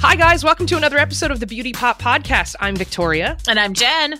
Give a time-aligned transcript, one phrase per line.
[0.00, 0.44] Hi, guys.
[0.44, 2.54] Welcome to another episode of the Beauty Pop Podcast.
[2.60, 3.38] I'm Victoria.
[3.48, 4.12] And I'm Jen.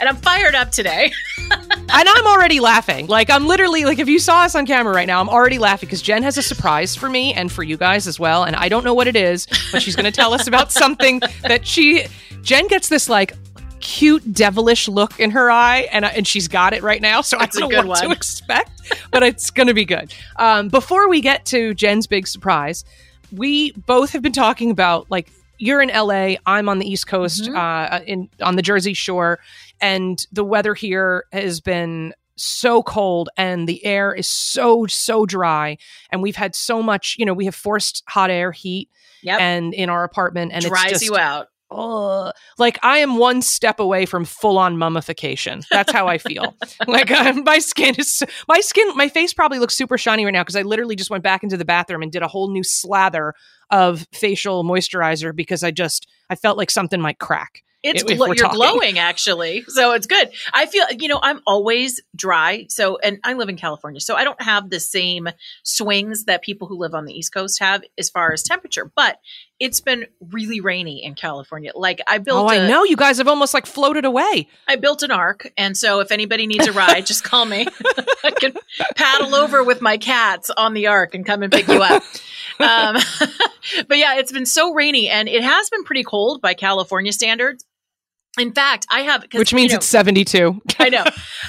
[0.00, 1.12] And I'm fired up today.
[1.50, 3.08] and I'm already laughing.
[3.08, 5.88] Like, I'm literally, like, if you saw us on camera right now, I'm already laughing
[5.88, 8.44] because Jen has a surprise for me and for you guys as well.
[8.44, 11.20] And I don't know what it is, but she's going to tell us about something
[11.42, 12.06] that she,
[12.42, 13.34] Jen gets this, like,
[13.80, 17.56] cute devilish look in her eye and and she's got it right now so It's
[17.56, 18.02] i don't know what one.
[18.04, 18.70] to expect
[19.10, 22.84] but it's gonna be good um, before we get to jen's big surprise
[23.32, 27.44] we both have been talking about like you're in la i'm on the east coast
[27.44, 27.56] Mhm.
[27.56, 29.38] uh, in on the jersey shore
[29.80, 35.76] and the weather here has been so cold and the air is so so dry
[36.10, 38.88] and we've had so much you know we have forced hot air heat
[39.24, 39.40] Yep.
[39.40, 41.46] and in our apartment and Dries it's just you out.
[41.74, 42.32] Ugh.
[42.58, 45.62] like I am one step away from full on mummification.
[45.70, 46.54] That's how I feel.
[46.86, 50.42] like uh, my skin is my skin, my face probably looks super shiny right now
[50.42, 53.34] because I literally just went back into the bathroom and did a whole new slather
[53.70, 57.62] of facial moisturizer because I just I felt like something might crack.
[57.84, 58.58] It's if- if glo- we're you're talking.
[58.58, 60.30] glowing actually, so it's good.
[60.52, 64.22] I feel you know I'm always dry, so and I live in California, so I
[64.22, 65.28] don't have the same
[65.64, 68.90] swings that people who live on the East Coast have as far as temperature.
[68.94, 69.18] But
[69.62, 71.70] it's been really rainy in California.
[71.74, 74.48] Like I built, Oh, I a- know you guys have almost like floated away.
[74.66, 77.66] I built an ark, and so if anybody needs a ride, just call me.
[78.24, 78.54] I can
[78.96, 82.02] paddle over with my cats on the ark and come and pick you up.
[82.60, 82.96] Um,
[83.88, 87.64] but yeah, it's been so rainy, and it has been pretty cold by California standards.
[88.38, 90.60] In fact, I have, Which means you know, it's 72.
[90.78, 91.04] I know.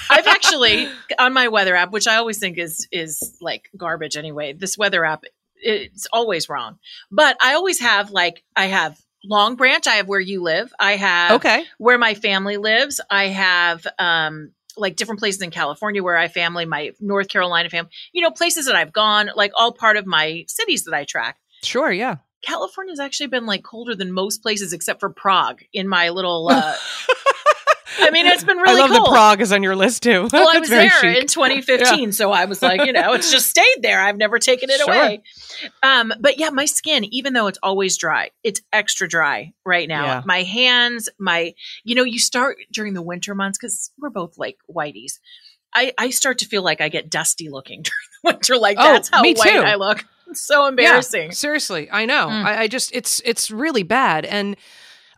[0.09, 0.88] I've actually
[1.19, 4.53] on my weather app, which I always think is is like garbage anyway.
[4.53, 5.23] This weather app,
[5.64, 6.80] it's always wrong.
[7.11, 9.86] But I always have like I have Long Branch.
[9.88, 10.72] I have where you live.
[10.80, 11.64] I have Okay.
[11.78, 13.00] where my family lives.
[13.09, 17.91] I have um like different places in California where I family, my North Carolina family,
[18.11, 21.38] you know, places that I've gone, like all part of my cities that I track.
[21.61, 22.17] Sure, yeah.
[22.44, 26.75] California's actually been like colder than most places except for Prague in my little uh
[27.99, 29.05] I mean, it's been really I love cold.
[29.07, 30.27] that Prague is on your list too.
[30.33, 31.17] Well, I was there chic.
[31.17, 33.99] in 2015, so I was like, you know, it's just stayed there.
[34.01, 34.93] I've never taken it Sure.
[34.93, 35.21] away.
[35.81, 40.05] Um, but yeah, my skin, even though it's always dry, it's extra dry right now.
[40.05, 40.21] Yeah.
[40.25, 44.57] My hands, my, you know, you start during the winter months because we're both like
[44.73, 45.19] whiteys.
[45.73, 47.93] I, I start to feel like I get dusty looking during
[48.23, 48.57] the winter.
[48.57, 49.49] Like Oh, that's how white too.
[49.49, 50.05] I look.
[50.27, 51.25] It's so embarrassing.
[51.25, 52.27] Yeah, seriously, I know.
[52.27, 52.43] Mm.
[52.45, 54.55] I, I just it's it's really bad, and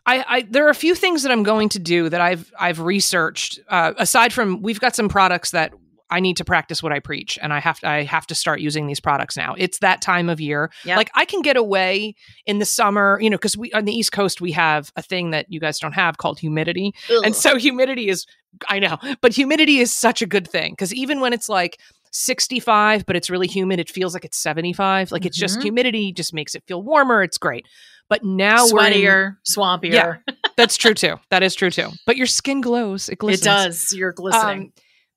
[0.06, 2.80] I, I there are a few things that I'm going to do that I've I've
[2.80, 3.58] researched.
[3.68, 5.72] Uh, aside from we've got some products that
[6.08, 8.60] I need to practice what I preach, and I have to I have to start
[8.60, 9.54] using these products now.
[9.58, 10.70] It's that time of year.
[10.84, 10.96] Yep.
[10.96, 12.14] Like I can get away
[12.46, 15.32] in the summer, you know, because we on the East Coast we have a thing
[15.32, 16.94] that you guys don't have called humidity.
[17.10, 17.22] Ugh.
[17.24, 18.24] And so humidity is,
[18.68, 21.80] I know, but humidity is such a good thing because even when it's like
[22.12, 25.12] 65, but it's really humid, it feels like it's 75.
[25.12, 25.62] Like it's just Mhm.
[25.62, 27.22] humidity just makes it feel warmer.
[27.22, 27.66] It's great.
[28.08, 29.92] But now we're in- Sweatier, swampier.
[29.92, 30.16] Yeah,
[30.56, 31.16] that's true too.
[31.30, 31.88] That is true too.
[32.06, 33.08] But your skin glows.
[33.08, 33.92] It it does.
[33.92, 34.58] You're glistening.
[34.60, 34.72] Um,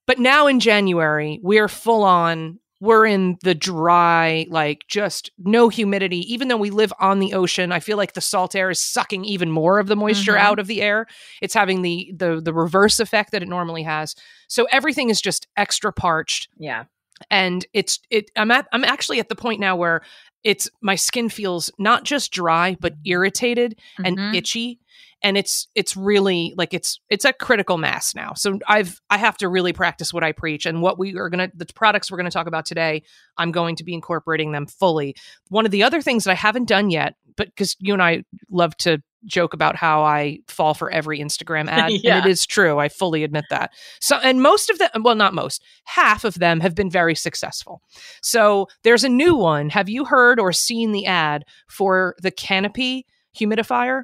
[0.08, 2.60] but now in January, we're full on.
[2.82, 6.20] We're in the dry, like just no humidity.
[6.34, 9.26] Even though we live on the ocean, I feel like the salt air is sucking
[9.26, 10.40] even more of the moisture Mhm.
[10.40, 11.06] out of the air.
[11.42, 14.16] It's having the the the reverse effect that it normally has.
[14.48, 16.86] So everything is just extra parched yeah.
[17.30, 20.02] and it's it i'm at i'm actually at the point now where
[20.44, 24.36] it's my skin feels not just dry but irritated and Mhm.
[24.36, 24.80] itchy.
[25.22, 28.34] And it's it's really like it's it's a critical mass now.
[28.36, 31.50] So i've i have to really practice what i preach and what we are going
[31.50, 33.04] to the products we're going to talk about today
[33.38, 35.16] i'm going to be incorporating them fully.
[35.50, 38.24] One of the other things that i haven't done yet but because you and i
[38.50, 42.18] love to joke about how i fall for every instagram ad Yeah.
[42.18, 45.34] and it is true i fully admit that so and most of them well not
[45.34, 47.82] most half of them have been very successful
[48.22, 53.06] so there's a new one have you heard or seen the ad for the canopy
[53.38, 54.04] humidifier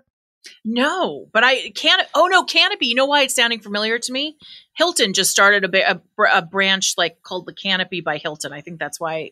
[0.64, 2.06] No, but I can't.
[2.14, 2.86] Oh no, Canopy.
[2.86, 4.38] You know why it's sounding familiar to me?
[4.74, 6.02] Hilton just started a, a,
[6.36, 8.54] a branch like called the Canopy by Hilton.
[8.54, 9.32] I think that's why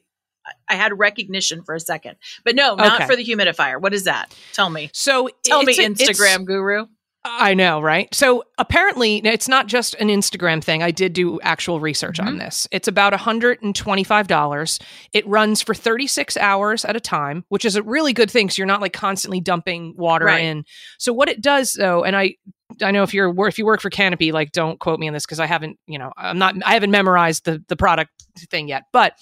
[0.69, 2.15] I- had recognition for a second.
[2.43, 3.05] But no, not Okay.
[3.07, 3.79] for the humidifier.
[3.79, 4.35] What is that?
[4.53, 4.89] Tell me.
[4.93, 6.87] so Tell me, a- Instagram guru.
[7.25, 8.13] I know, right?
[8.13, 10.83] So apparently, it's not just an Instagram thing.
[10.83, 12.39] I did do actual research on Mhm.
[12.39, 12.67] this.
[12.69, 14.79] It's about $125.
[15.13, 18.49] It runs for 36 hours at a time, which is a really good thing.
[18.49, 20.43] So you're not like constantly dumping water Right.
[20.43, 20.65] in.
[20.99, 22.35] So what it does though, and I
[22.81, 25.25] I know if you're if you work for Canopy, like don't quote me on this
[25.25, 28.11] because I haven't, you know, I'm not I haven't memorized the the product
[28.49, 28.83] thing yet.
[28.91, 29.13] But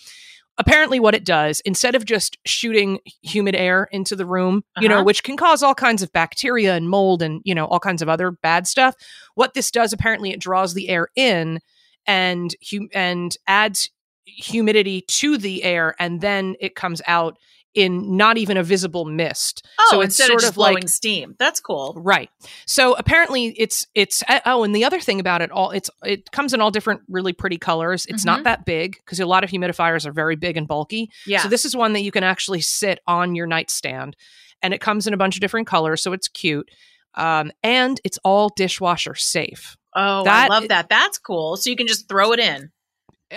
[0.58, 4.96] apparently what it does instead of just shooting humid air into the room you know
[4.96, 5.04] Uh-huh.
[5.06, 8.10] which can cause all kinds of bacteria and mold and you know all kinds of
[8.10, 8.94] other bad stuff
[9.36, 11.60] what this does apparently it draws the air in
[12.06, 13.90] and hum- and adds
[14.26, 17.38] humidity to the air and then it comes out
[17.74, 19.66] in not even a visible mist.
[19.80, 21.36] Oh, so it's instead sort of just of blowing like steam.
[21.40, 21.94] That's cool.
[21.96, 22.30] Right.
[22.66, 26.32] So apparently it's it's uh, oh and the other thing about it all it's it
[26.32, 28.06] comes in all different really pretty colors.
[28.08, 28.26] It's Mhm.
[28.26, 31.10] not that big because a lot of humidifiers are very big and bulky.
[31.26, 31.40] Yeah.
[31.44, 34.18] So this is one that you can actually sit on your nightstand
[34.62, 36.70] and it comes in a bunch of different colors so it's cute.
[37.16, 39.78] Um and it's all dishwasher safe.
[39.96, 40.90] oh, that I love that.
[40.90, 41.56] That's cool.
[41.58, 42.72] So you can just throw it in.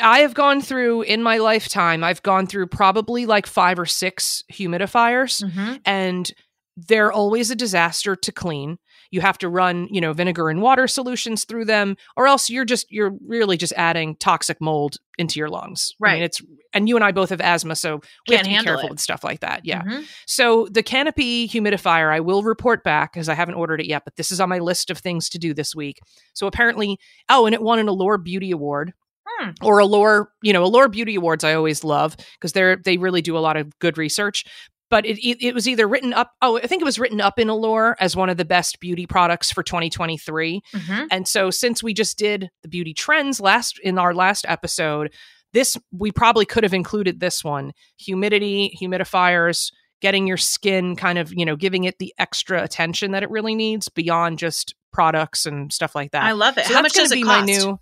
[0.02, 4.42] I have gone through in my lifetime I've gone through probably like 5 or 6
[4.52, 5.80] humidifiers Mhm.
[5.84, 6.32] and
[6.76, 8.78] they're always a disaster to clean.
[9.12, 12.64] You have to run, you know, vinegar and water solutions through them, or else you're
[12.64, 15.92] just you're really just adding toxic mold into your lungs.
[16.02, 16.22] I mean, Right.
[16.24, 16.40] it's
[16.72, 18.90] and you and I both have asthma, so we Can't have to be careful it.
[18.90, 19.60] with stuff like that.
[19.64, 19.82] Yeah.
[19.82, 20.04] Mhm.
[20.26, 24.16] So the canopy humidifier, I will report back because I haven't ordered it yet, but
[24.16, 26.00] this is on my list of things to do this week.
[26.32, 26.98] So apparently,
[27.28, 28.92] oh, and it won an Allure Beauty Award
[29.26, 29.50] Hmm.
[29.62, 31.44] or Allure, you know, a Allure Beauty Awards.
[31.44, 34.44] I always love because they're they really do a lot of good research.
[34.90, 36.30] But it, it it was either written up.
[36.42, 39.06] Oh, I think it was written up in Allure as one of the best beauty
[39.06, 40.60] products for 2023.
[40.74, 41.06] Mhm.
[41.10, 45.12] And so since we just did the beauty trends last in our last episode,
[45.54, 47.72] this we probably could have included this one.
[47.98, 49.72] Humidity, humidifiers,
[50.02, 53.54] getting your skin kind of, you know, giving it the extra attention that it really
[53.54, 56.22] needs beyond just products and stuff like that.
[56.24, 56.66] I love it.
[56.66, 57.26] so How much does it cost?
[57.26, 57.80] my new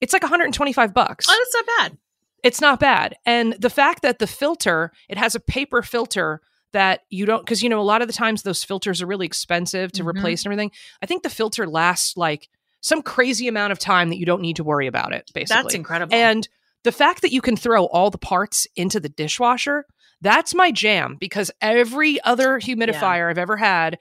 [0.00, 1.26] It's like 125 bucks.
[1.28, 1.98] Oh, that's not bad.
[2.44, 3.16] It's not bad.
[3.26, 6.40] And the fact that the filter, it has a paper filter
[6.72, 9.26] that you don't because you know a lot of the times those filters are really
[9.26, 10.08] expensive to Mhm.
[10.16, 10.70] replace and everything.
[11.02, 12.48] I think the filter lasts like
[12.80, 15.62] some crazy amount of time that you don't need to worry about it basically.
[15.62, 16.14] That's incredible.
[16.14, 16.46] And
[16.84, 19.86] the fact that you can throw all the parts into the dishwasher,
[20.20, 23.98] that's my jam because every other humidifier I've ever had,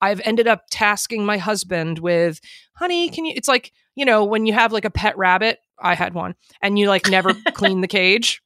[0.00, 2.40] I've ended up tasking my husband with,
[2.74, 3.32] honey, can you?
[3.36, 6.78] It's like, you know, when you have like a pet rabbit, I had one, and
[6.78, 8.42] you like never clean the cage.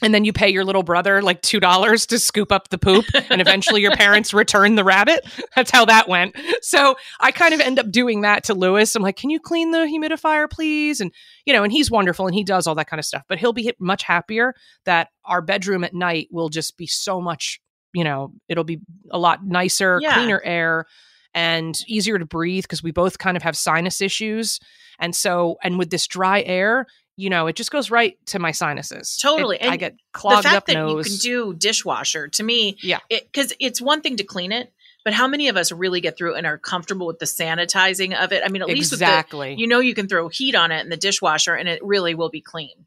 [0.00, 3.40] And then you pay your little brother like $2 to scoop up the poop, and
[3.40, 5.26] eventually your parents return the rabbit.
[5.56, 6.36] That's how that went.
[6.62, 8.94] So I kind of end up doing that to Lewis.
[8.94, 11.00] I'm like, can you clean the humidifier, please?
[11.00, 11.12] And
[11.46, 13.24] you know, and he's wonderful and he does all that kind of stuff.
[13.28, 17.60] But he'll be much happier that our bedroom at night will just be so much,
[17.92, 18.78] you know, it'll be
[19.10, 20.14] a lot nicer, Yeah.
[20.14, 20.86] cleaner air
[21.34, 24.60] and easier to breathe because we both kind of have sinus issues.
[24.98, 26.86] And so, and with this dry air,
[27.16, 29.16] you know, it just goes right to my sinuses.
[29.18, 29.60] It- Totally.
[29.60, 31.06] I And get the fact up that nose.
[31.26, 33.00] you can do dishwasher to me, Yeah.
[33.10, 34.72] because it's one thing to clean it,
[35.04, 38.32] but how many of us really get through and are comfortable with the sanitizing of
[38.32, 38.42] it?
[38.44, 39.54] I mean, at least exactly.
[39.56, 42.30] you know, you can throw heat on it in the dishwasher and it really will
[42.30, 42.86] be clean.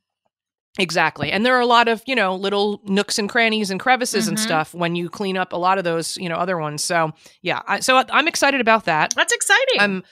[0.79, 1.31] Exactly.
[1.31, 4.37] And there are a lot of, you know, little nooks and crannies and crevices and
[4.37, 4.41] Mhm.
[4.41, 6.83] stuff when you clean up a lot of those, you know, other ones.
[6.83, 7.61] So, yeah.
[7.67, 9.13] I, so I'm excited about that.
[9.15, 9.79] That's exciting.
[9.79, 10.03] I'm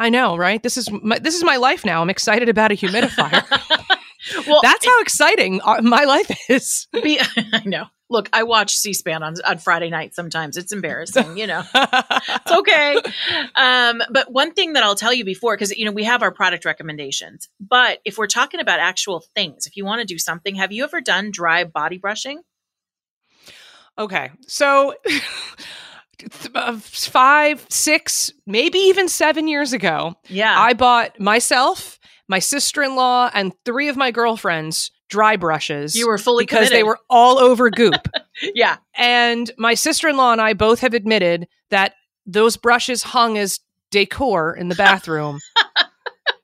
[0.00, 0.62] I know, right?
[0.62, 2.00] This is my, this is my life now.
[2.02, 3.42] I'm excited about a humidifier.
[4.46, 6.86] well, That's how exciting uh, my life is.
[7.02, 7.20] be,
[7.52, 7.86] I know.
[8.10, 10.56] Look, I watch C-SPAN on, on Friday night sometimes.
[10.56, 11.62] It's embarrassing, you know.
[11.74, 12.96] it's okay.
[13.54, 16.32] Um, but one thing that I'll tell you before, because you know we have our
[16.32, 20.54] product recommendations, but if we're talking about actual things, if you want to do something,
[20.54, 22.40] have you ever done dry body brushing?
[23.98, 24.30] okay.
[24.46, 24.94] So
[26.80, 33.88] 5, 6, maybe even 7 years ago, Yeah, I bought myself, my sister-in-law and 3
[33.88, 35.94] of my girlfriends dry brushes.
[35.94, 38.08] you were fully because they were all over goop.
[38.54, 41.94] yeah, and my sister-in-law and I both have admitted that
[42.26, 43.60] those brushes hung as
[43.90, 45.40] decor in the bathroom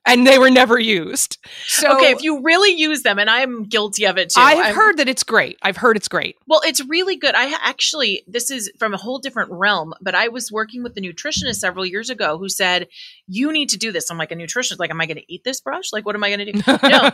[0.05, 1.37] and they were never used.
[1.67, 2.11] So okay.
[2.11, 4.41] If you really use them, and I'm guilty of it too.
[4.41, 5.57] I have I'm- heard that it's great.
[5.61, 6.37] I've heard it's great.
[6.47, 7.35] Well, it's really good.
[7.35, 11.01] I actually, this is from a whole different realm, but I was working with a
[11.01, 12.87] nutritionist several years ago who said,
[13.27, 14.09] You need to do this.
[14.09, 15.91] I'm like, a nutritionist, like, am I going to eat this brush?
[15.91, 16.61] Like, what am I going to do?
[16.85, 17.09] No.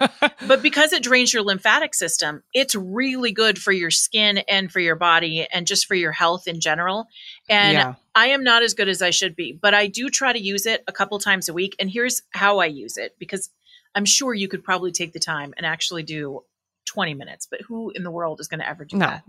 [0.48, 4.79] But because it drains your lymphatic system, it's really good for your skin and for
[4.79, 7.07] your body and just for your health in general.
[7.51, 7.93] And yeah.
[8.15, 10.65] I am not as good as I should be, but I do try to use
[10.65, 11.75] it a couple times a week.
[11.79, 13.50] And here's how I use it because
[13.93, 16.43] I'm sure you could probably take the time and actually do
[16.86, 19.05] 20 minutes, but who in the world is going to ever do No.
[19.05, 19.24] that?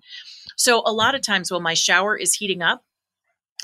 [0.57, 2.85] So, a lot of times when my shower is heating up,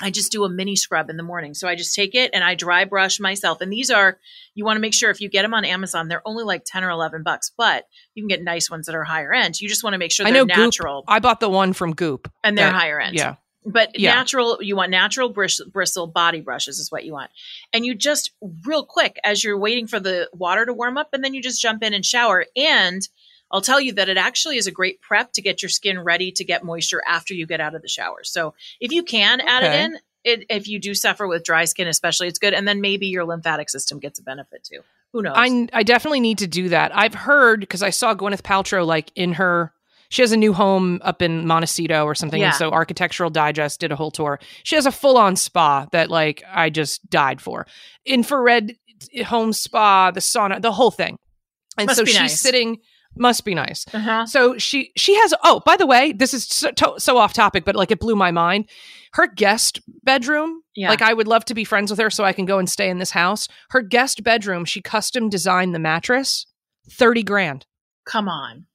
[0.01, 1.53] I just do a mini scrub in the morning.
[1.53, 3.59] So I just take it and I dry brush myself.
[3.59, 4.17] And these are,
[4.55, 6.85] you want to make sure if you get them on Amazon, they're only like 10
[6.85, 9.59] or 11 bucks, but you can get nice ones that are higher end.
[9.59, 11.05] You just want to make sure I they're know natural Goop.
[11.09, 12.31] I bought the one from Goop.
[12.45, 13.15] and they're that- higher end.
[13.17, 13.35] Yeah.
[13.65, 14.15] But Yeah.
[14.15, 17.29] natural, you want natural bris- bristle body brushes is what you want.
[17.73, 18.31] And you just
[18.65, 21.61] real quick as you're waiting for the water to warm up, and then you just
[21.61, 22.45] jump in and shower.
[22.55, 23.07] And
[23.51, 26.31] I'll tell you that it actually is a great prep to get your skin ready
[26.33, 28.23] to get moisture after you get out of the shower.
[28.23, 31.87] So if you can add it in, it, if you do suffer with dry skin,
[31.87, 32.53] especially, it's good.
[32.53, 34.81] And then maybe your lymphatic system gets a benefit too.
[35.13, 35.33] Who knows?
[35.35, 36.95] I I definitely need to do that.
[36.95, 39.73] I've heard because I saw Gwyneth Paltrow like in her
[40.09, 42.41] she has a new home up in Montecito or something.
[42.41, 42.47] Yeah.
[42.47, 44.39] And so Architectural Digest did a whole tour.
[44.63, 47.65] She has a full on spa that like I just died for.
[48.05, 48.75] Infrared
[49.25, 51.17] home spa, the sauna, the whole thing.
[51.77, 52.39] And Must so she's nice.
[52.41, 52.77] sitting
[53.15, 53.85] must be nice.
[53.93, 54.25] Uh-huh.
[54.27, 57.65] So she she has oh by the way this is so, to- so off topic
[57.65, 58.69] but like it blew my mind.
[59.13, 60.89] Her guest bedroom Yeah.
[60.89, 62.89] like I would love to be friends with her so I can go and stay
[62.89, 63.47] in this house.
[63.71, 66.45] Her guest bedroom she custom designed the mattress
[66.91, 67.65] 30 grand.
[68.05, 68.65] Come on.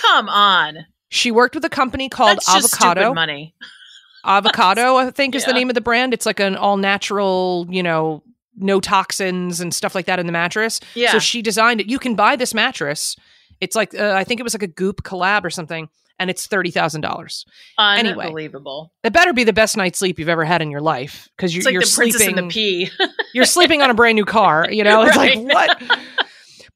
[0.00, 0.86] Come on.
[1.10, 3.14] She worked with a company called That's Avocado.
[3.14, 3.54] money.
[4.24, 6.12] Avocado I think is the name of the brand.
[6.12, 8.22] It's like an all natural, you know,
[8.56, 10.80] no toxins and stuff like that in the mattress.
[10.94, 11.12] Yeah.
[11.12, 11.88] So she designed it.
[11.88, 13.16] You can buy this mattress.
[13.60, 15.88] It's like uh, I think it was like a Goop collab or something,
[16.18, 17.44] and it's thirty thousand dollars.
[17.78, 18.26] Anyway.
[18.26, 18.92] Unbelievable.
[19.04, 21.64] It better be the best night's sleep you've ever had in your life because you're,
[21.64, 22.36] like you're the sleeping.
[22.36, 22.90] the pea.
[23.34, 24.66] you're sleeping on a brand new car.
[24.70, 25.38] You know, it's Right.
[25.38, 25.98] like what?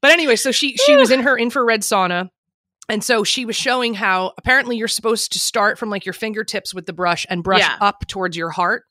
[0.01, 2.29] But anyway, so she she was in her infrared sauna.
[2.89, 6.73] And so she was showing how apparently you're supposed to start from like your fingertips
[6.73, 7.77] with the brush and brush Yeah.
[7.79, 8.83] up towards your heart.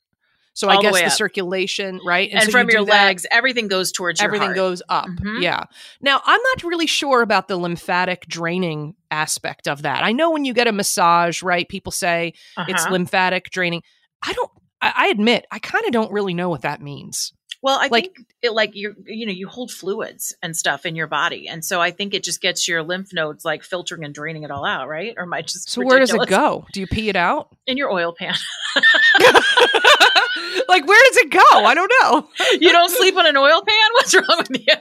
[0.54, 2.28] So All I guess way the, circulation, right?
[2.30, 5.06] and so from you your do that, legs, everything goes towards your everything goes up.
[5.06, 5.42] Mhm.
[5.42, 5.64] Yeah.
[6.02, 10.02] Now, I'm not really sure about the lymphatic draining aspect of that.
[10.04, 11.66] I know when you get a massage, right?
[11.68, 12.34] People say
[12.68, 12.92] it's Uh-huh.
[12.92, 13.82] lymphatic draining.
[14.22, 14.50] I don't
[14.82, 17.32] I, I admit, I kind of don't really know what that means.
[17.62, 20.96] Well, I like- think it like you you know you hold fluids and stuff in
[20.96, 24.12] your body, and so I think it just gets your lymph nodes like filtering and
[24.12, 25.14] draining it all out, right?
[25.16, 26.66] Or I just So where does it go?
[26.72, 27.48] Do you pee it out?
[27.66, 28.34] in your oil pan?
[30.68, 31.40] like where does it go?
[31.40, 32.28] I don't know.
[32.60, 33.76] you don't sleep on an oil pan?
[33.94, 34.74] What's wrong with you?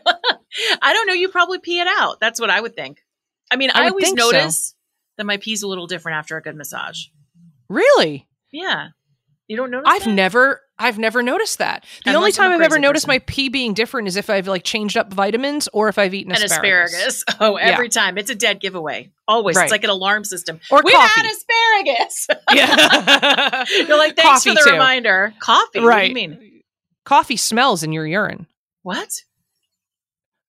[0.82, 1.14] I don't know.
[1.14, 2.20] You probably pee it out.
[2.20, 3.00] That's what I would think.
[3.52, 4.32] I mean, I I, always think so.
[4.32, 4.76] notice
[5.18, 7.06] that my pee's a little different after a good massage.
[7.70, 8.28] Really?
[8.52, 8.90] Yeah,
[9.52, 9.88] you don't notice.
[9.92, 10.10] I've that?
[10.14, 11.84] never I've never noticed that.
[12.06, 13.22] The only Unless time I've ever noticed person.
[13.22, 16.32] my pee being different is if I've like changed up vitamins or if I've eaten
[16.32, 17.24] asparagus.
[17.40, 19.12] Oh, every time it's a dead giveaway.
[19.28, 19.64] Always, Right.
[19.64, 20.60] it's like an alarm system.
[20.72, 21.22] Or We've coffee.
[21.22, 22.28] had asparagus.
[22.54, 23.66] Yeah.
[23.88, 24.72] You're like, thanks Coffee for the too.
[24.72, 25.34] reminder.
[25.40, 25.80] Coffee.
[25.80, 26.08] What do right.
[26.10, 26.62] you mean?
[27.04, 28.48] Coffee smells in your urine.
[28.84, 29.10] What?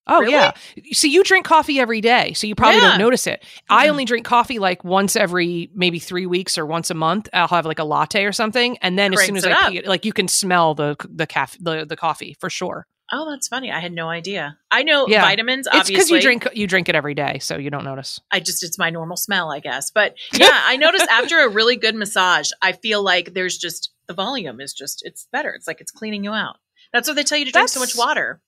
[0.06, 0.32] Oh Really?
[0.32, 0.52] yeah.
[0.92, 2.88] See, you drink coffee every day, so you probably Yeah.
[2.90, 3.44] don't notice it.
[3.68, 3.90] I Mhm.
[3.90, 7.28] only drink coffee like once every maybe three weeks or once a month.
[7.32, 9.70] I'll have like a latte or something, and then as soon as I up.
[9.70, 12.86] pee it, like you can smell the the caf- the the coffee for sure.
[13.14, 13.70] Oh, that's funny.
[13.70, 14.56] I had no idea.
[14.70, 15.20] I know Yeah.
[15.22, 15.68] vitamins.
[15.72, 18.18] It's because you drink you drink it every day, so you don't notice.
[18.32, 19.90] I just it's my normal smell, I guess.
[19.92, 24.14] But yeah, I notice after a really good massage, I feel like there's just the
[24.14, 25.50] volume is just it's better.
[25.50, 26.56] It's like it's cleaning you out.
[26.92, 28.40] That's what they tell you to drink so much water.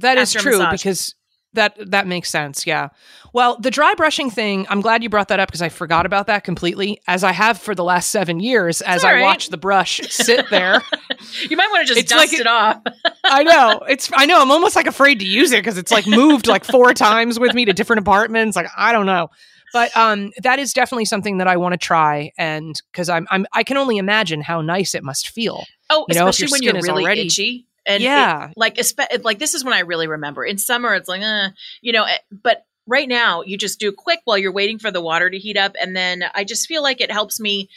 [0.00, 0.72] That is true massage.
[0.72, 1.14] because
[1.54, 2.66] that that makes sense.
[2.66, 2.88] Yeah.
[3.32, 6.26] Well, the dry brushing thing, I'm glad you brought that up because I forgot about
[6.26, 8.82] that completely, as I have for the last seven years.
[8.82, 9.22] As all I right.
[9.22, 10.82] watch the brush sit there,
[11.48, 12.82] You might want to just It's dust like- it off.
[13.24, 14.10] I know it's.
[14.14, 16.92] I know I'm almost like afraid to use it because it's like moved like four
[17.08, 18.54] times with me to different apartments.
[18.56, 19.28] Like I don't know,
[19.72, 23.46] but um, that is definitely something that I want to try, and because I'm I'm
[23.52, 25.64] I can only imagine how nice it must feel.
[25.90, 27.66] Oh, You know, especially your when you're really already- itchy.
[27.86, 28.50] And it- Yeah.
[28.56, 30.44] like espe- like this is when I really remember.
[30.44, 31.50] In summer, it's like, uh,
[31.80, 35.00] you know, eh, but right now you just do quick while you're waiting for the
[35.00, 37.68] water to heat up, and then I just feel like it helps me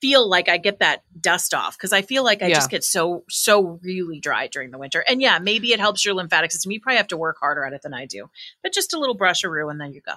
[0.00, 2.56] feel like I get that dust off because I feel like I Yeah.
[2.56, 5.02] just get so so really dry during the winter.
[5.08, 6.72] And yeah, maybe it helps your lymphatic system.
[6.72, 8.28] You probably have to work harder at it than I do,
[8.62, 10.14] but just a little brusharoo, and then you go.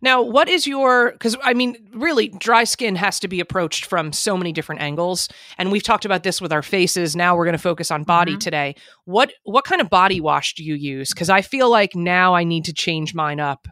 [0.00, 4.12] Now, what is your because I mean, really, dry skin has to be approached from
[4.12, 5.28] so many different angles,
[5.58, 7.16] and we've talked about this with our faces.
[7.16, 8.40] Now we're going to focus on body Mhm.
[8.40, 8.74] today.
[9.04, 11.10] What what kind of body wash do you use?
[11.12, 13.66] Because I feel like now I need to change mine up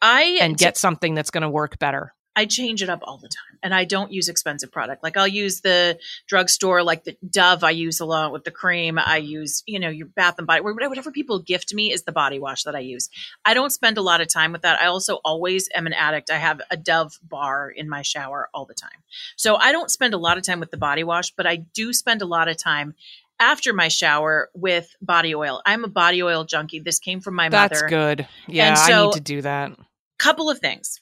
[0.00, 2.12] I and get something that's going to work better.
[2.34, 5.02] I change it up all the time and I don't use expensive product.
[5.02, 8.98] Like I'll use the drugstore, like the Dove I use a lot with the cream.
[8.98, 12.38] I use, you know, your bath and body, whatever people gift me is the body
[12.38, 13.08] wash that I use.
[13.44, 14.80] I don't spend a lot of time with that.
[14.80, 16.30] I also always am an addict.
[16.30, 19.02] I have a Dove bar in my shower all the time.
[19.36, 21.92] So I don't spend a lot of time with the body wash, but I do
[21.92, 22.94] spend a lot of time
[23.38, 25.62] after my shower with body oil.
[25.66, 26.80] I'm a body oil junkie.
[26.80, 28.28] This came from my That's mother That's good.
[28.46, 29.72] Yeah, I need to do that.
[30.18, 31.00] couple of things.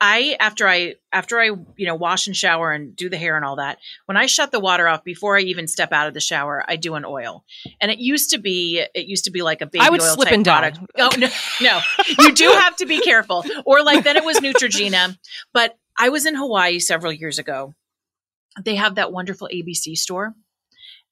[0.00, 1.46] I after I after I
[1.76, 4.50] you know wash and shower and do the hair and all that, when I shut
[4.50, 7.44] the water off before I even step out of the shower, I do an oil.
[7.80, 10.14] And it used to be it used to be like a baby I would oil
[10.14, 10.72] slip type and die.
[10.98, 11.28] Oh no,
[11.60, 11.80] no.
[12.18, 13.44] You do have to be careful.
[13.64, 15.16] Or like then it was Neutrogena,
[15.52, 17.74] but I was in Hawaii several years ago.
[18.62, 20.34] They have that wonderful ABC store.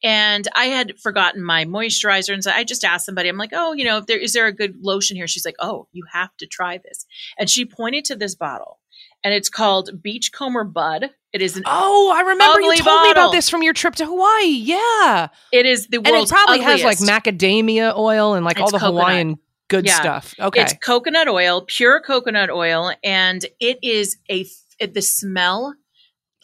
[0.03, 3.29] And I had forgotten my moisturizer, and so I just asked somebody.
[3.29, 5.55] I'm like, "Oh, you know, if there is there a good lotion here?" She's like,
[5.61, 7.07] "Oh, you have to try this."
[7.39, 8.81] And she pointed to this bottle,
[9.23, 11.11] and it's called Beachcomber Bud.
[11.33, 14.07] It is an Oh, I remember you told me about this from your trip to
[14.07, 14.47] Hawaii.
[14.47, 18.63] Yeah, it is the and it world's probably has like macadamia oil and like It's
[18.63, 19.05] all the coconut.
[19.05, 20.01] Hawaiian good Yeah.
[20.01, 20.35] stuff.
[20.39, 20.63] Okay.
[20.63, 24.47] It's coconut oil, pure coconut oil, and it is a
[24.85, 25.75] the smell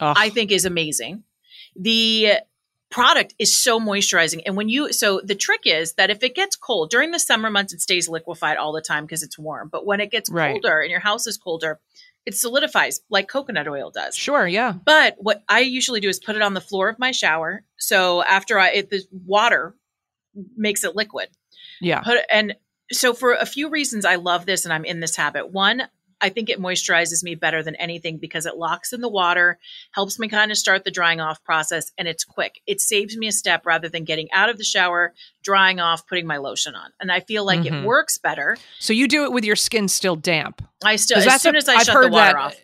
[0.00, 0.16] Ugh.
[0.16, 1.24] I think is amazing.
[1.74, 2.34] The
[2.90, 4.40] product is so moisturizing.
[4.46, 7.50] And when you, so the trick is that if it gets cold during the summer
[7.50, 9.68] months, it stays liquefied all the time because it's warm.
[9.68, 10.52] But when it gets Right.
[10.52, 11.80] colder and your house is colder,
[12.24, 14.14] it solidifies like coconut oil does.
[14.16, 14.46] sure.
[14.46, 14.72] Yeah.
[14.84, 17.62] But what I usually do is put it on the floor of my shower.
[17.78, 19.74] So after I, it, the water
[20.56, 21.28] makes it liquid
[21.80, 22.00] Yeah.
[22.00, 22.54] put and
[22.92, 25.50] so for a few reasons I love this and I'm in this habit.
[25.50, 25.82] One,
[26.20, 29.58] I think it moisturizes me better than anything because it locks in the water,
[29.92, 32.60] helps me kind of start the drying off process, and it's quick.
[32.66, 36.26] It saves me a step rather than getting out of the shower, drying off, putting
[36.26, 36.90] my lotion on.
[37.00, 37.82] And I feel like Mhm.
[37.82, 38.56] it works better.
[38.78, 40.66] So you do it with your skin still damp.
[40.84, 42.56] I still as soon a- as I I've shut the water that- off.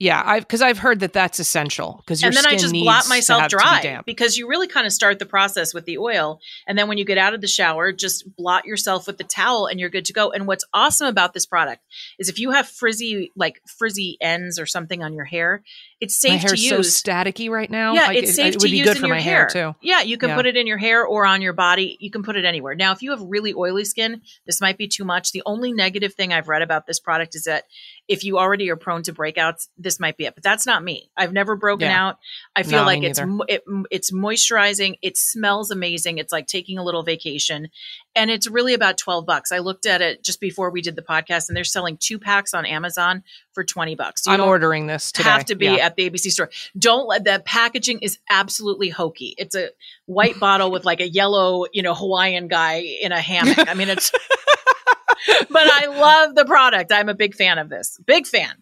[0.00, 3.48] Yeah, I've because I've heard that that's essential because and then I just blot myself
[3.48, 6.40] to be dry because you really kind of start the process with the oil.
[6.66, 9.66] And then when you get out of the shower, just blot yourself with the towel
[9.66, 10.30] and you're good to go.
[10.30, 11.82] And what's awesome about this product
[12.18, 15.62] is if you have frizzy, like frizzy ends or something on your hair,
[16.00, 17.02] it's My safe to hair's so use.
[17.02, 17.92] staticky right now.
[17.94, 19.48] yeah, Like, it's safe it, to would be use good in for your my hair.
[19.52, 19.74] too.
[19.82, 20.36] Yeah, you can Yeah.
[20.36, 21.96] put it in your hair or on your body.
[22.00, 22.74] You can put it anywhere.
[22.74, 25.32] Now, if you have really oily skin, this might be too much.
[25.32, 27.64] The only negative thing I've read about this product is that
[28.08, 30.34] if you already are prone to breakouts, this might be it.
[30.34, 31.10] But that's not me.
[31.16, 32.06] I've never broken Yeah.
[32.08, 32.16] out.
[32.56, 34.96] I feel No, like it's it, it's moisturizing.
[35.02, 36.18] It smells amazing.
[36.18, 37.68] It's like taking a little vacation,
[38.16, 39.52] and it's really about twelve bucks.
[39.52, 42.52] I looked at it just before we did the podcast, and they're selling two packs
[42.54, 44.26] on Amazon for twenty bucks.
[44.26, 45.28] You I'm ordering this today.
[45.28, 45.86] have to be Yeah.
[45.86, 46.50] at the ABC store.
[46.78, 49.34] Don't let the packaging is absolutely hokey.
[49.38, 49.68] It's a
[50.06, 53.68] white bottle with like a yellow, you know, Hawaiian guy in a hammock.
[53.68, 54.10] I mean, it's.
[55.50, 56.92] but I love the product.
[56.92, 57.98] I'm a big fan of this.
[58.06, 58.52] Big fan.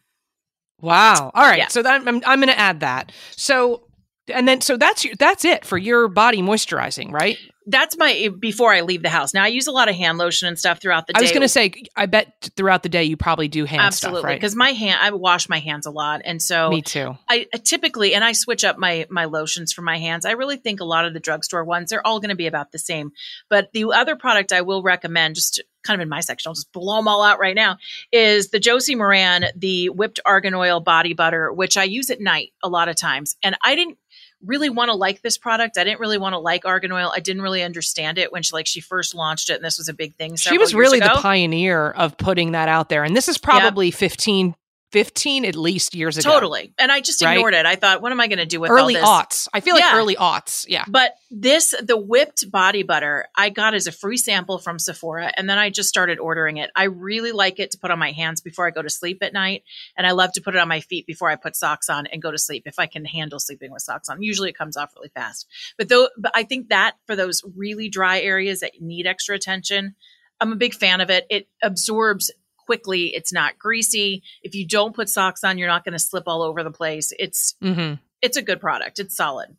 [0.81, 1.31] Wow.
[1.35, 1.59] All right.
[1.59, 1.69] Yeah.
[1.69, 3.13] So that, I'm I'm going to add that.
[3.33, 3.85] So
[4.29, 7.39] and then so that's your, that's it for your body moisturizing, right?
[7.71, 9.35] That's my before I leave the house.
[9.35, 11.19] Now I use a lot of hand lotion and stuff throughout the day.
[11.19, 14.21] I was going to say I bet throughout the day you probably do hand absolutely
[14.21, 14.37] stuff, right?
[14.37, 17.17] because my hand I wash my hands a lot, and so Me too.
[17.29, 20.25] I, I typically and I switch up my my lotions for my hands.
[20.25, 22.73] I really think a lot of the drugstore ones they're all going to be about
[22.73, 23.13] the same.
[23.51, 26.73] But the other product I will recommend, just kind of in my section, I'll just
[26.73, 27.79] blow them all out right now,
[28.13, 32.53] is the Josie Maran the whipped argan oil body butter, which I use at night
[32.63, 33.37] a lot of times.
[33.43, 33.99] And I didn't
[34.45, 35.79] really want to like this product.
[35.79, 37.13] I didn't really want to like argan oil.
[37.15, 39.89] I didn't really understand it when she like she first launched it, and this was
[39.89, 40.37] a big thing.
[40.37, 41.15] She was really ago.
[41.15, 43.05] the pioneer of putting that out there.
[43.05, 44.55] And this is probably 15
[44.91, 46.31] 15 at least years ago.
[46.33, 46.73] Totally.
[46.79, 47.35] And I just Right?
[47.35, 47.67] ignored it.
[47.67, 49.47] I thought, what am I going to do with Early aughts.
[49.53, 49.97] I feel like Yeah.
[49.97, 50.65] early aughts.
[50.67, 50.85] Yeah.
[50.89, 55.49] But this, the whipped body butter, I got as a free sample from Sephora, and
[55.49, 56.71] then I just started ordering it.
[56.75, 59.35] I really like it to put on my hands before I go to sleep at
[59.35, 59.63] night,
[59.97, 62.23] and I love to put it on my feet before I put socks on and
[62.23, 64.23] go to sleep if I can handle sleeping with socks on.
[64.23, 65.47] Usually, it comes off really fast.
[65.77, 69.97] But though, but I think that for those really dry areas that need extra attention,
[70.41, 71.27] I'm a big fan of it.
[71.29, 72.31] It absorbs
[72.69, 73.15] quickly.
[73.15, 74.23] It's not greasy.
[74.43, 77.15] If you don't put socks on, you're not going to slip all over the place.
[77.19, 78.99] It's hmm it's a good product.
[78.99, 79.57] It's solid.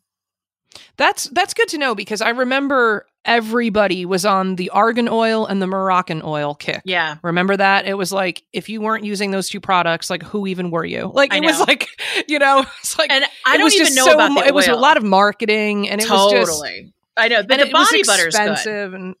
[0.96, 5.60] That's that's good to know because I remember everybody was on the argan oil and
[5.60, 6.82] the Moroccan oil kick.
[6.84, 7.16] Yeah.
[7.24, 7.86] Remember that?
[7.86, 11.10] It was like if you weren't using those two products, like who even were you?
[11.12, 11.88] Like I it was like,
[12.28, 14.54] you know, it's like And I it don't was even know so about the it
[14.54, 16.92] was a lot of marketing and it was just totally.
[17.20, 18.48] I know, but and the body butter's good.
[18.50, 19.14] expensive and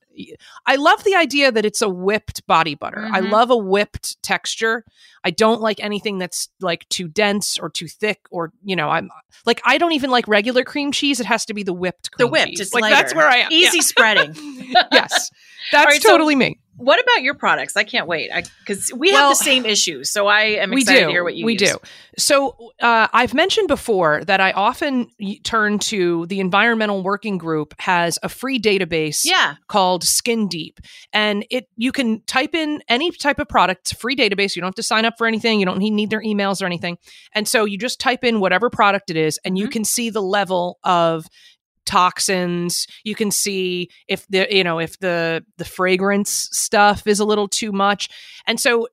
[0.66, 3.08] I love the idea that it's a whipped body butter.
[3.12, 3.30] I Mhm.
[3.30, 4.84] love a whipped texture.
[5.24, 9.10] I don't like anything that's like too dense or too thick or you know I'm
[9.46, 11.20] like I don't even like regular cream cheese.
[11.20, 12.60] It has to be the whipped The cream whipped, cheese.
[12.60, 13.52] it's like that's where I am.
[13.52, 13.82] Easy Yeah.
[13.82, 14.34] spreading.
[14.92, 15.30] yes,
[15.72, 16.58] that's right, so- totally me.
[16.76, 17.76] What about your products?
[17.76, 18.30] I can't wait
[18.64, 20.10] because we Well, have the same issues.
[20.10, 21.04] So I am we excited do.
[21.08, 21.72] to hear what you we use.
[21.72, 21.76] do.
[22.16, 25.08] So uh, I've mentioned before that I often
[25.44, 29.56] turn to the Environmental Working Group has a free database Yeah.
[29.68, 30.80] called Skin Deep,
[31.12, 33.80] and it you can type in any type of product.
[33.82, 34.56] It's a free database.
[34.56, 35.60] You don't have to sign up for anything.
[35.60, 36.96] You don't need, need their emails or anything.
[37.34, 39.72] And so you just type in whatever product it is, and you Mhm.
[39.72, 41.26] can see the level of
[41.90, 42.86] toxins.
[43.02, 47.48] You can see if the you know if the the fragrance stuff is a little
[47.48, 48.08] too much.
[48.46, 48.86] And so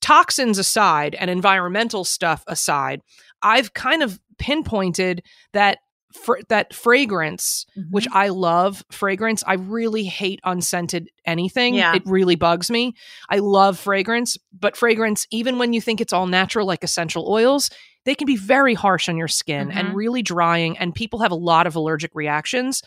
[0.00, 3.00] toxins aside and environmental stuff aside
[3.42, 5.78] i've kind of pinpointed that
[6.14, 8.16] fr- that fragrance which Mm-hmm.
[8.16, 9.42] I love fragrance.
[9.46, 11.74] I really hate unscented anything.
[11.74, 11.94] Yeah.
[11.94, 12.94] It really bugs me.
[13.28, 17.70] I love fragrance, but fragrance, even when you think it's all natural, like essential oils,
[18.04, 19.76] they can be very harsh on your skin Mhm.
[19.76, 22.82] and really drying, and people have a lot of allergic reactions.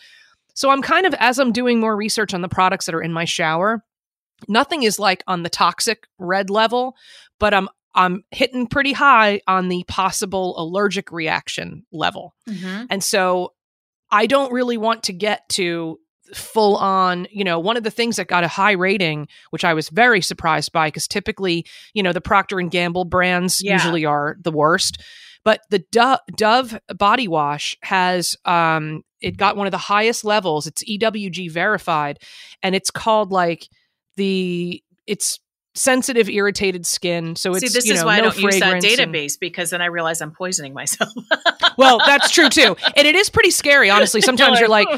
[0.54, 3.12] So I'm kind of, as I'm doing more research on the products that are in
[3.12, 3.82] my shower,
[4.48, 6.94] nothing is like on the toxic red level,
[7.38, 12.34] but I'm I'm hitting pretty high on the possible allergic reaction level.
[12.48, 12.86] Mhm.
[12.90, 13.54] And so
[14.10, 15.98] I don't really want to get to
[16.34, 19.74] full on, you know, one of the things that got a high rating, which I
[19.74, 23.74] was very surprised by because typically, you know, the Procter and Gamble brands Yeah.
[23.74, 25.00] usually are the worst.
[25.44, 30.66] But the Dove, Dove body wash has um it got one of the highest levels.
[30.66, 32.18] It's EWG verified
[32.62, 33.68] and it's called like
[34.16, 35.38] the it's
[35.76, 37.36] sensitive irritated skin.
[37.36, 39.38] So it's See, this you is know, why I don't use that fragrance and- database
[39.38, 41.12] because then I realize I'm poisoning myself.
[41.76, 42.76] well, that's true too.
[42.96, 44.20] And it is pretty scary, honestly.
[44.22, 44.88] Sometimes you're like,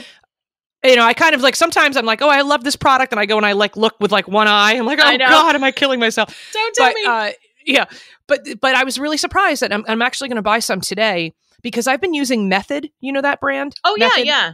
[0.84, 3.18] you know, I kind of like sometimes I'm like, oh, I love this product, and
[3.18, 4.74] I go and I like look with like one eye.
[4.74, 6.32] I'm like, oh god, am I killing myself?
[6.52, 7.04] don't tell But me.
[7.04, 7.30] uh,
[7.66, 7.84] yeah,
[8.28, 11.34] but but I was really surprised that I'm, I'm actually going to buy some today
[11.62, 12.90] because I've been using Method.
[13.00, 13.74] You know that brand?
[13.82, 14.26] oh yeah, Method?
[14.26, 14.52] yeah.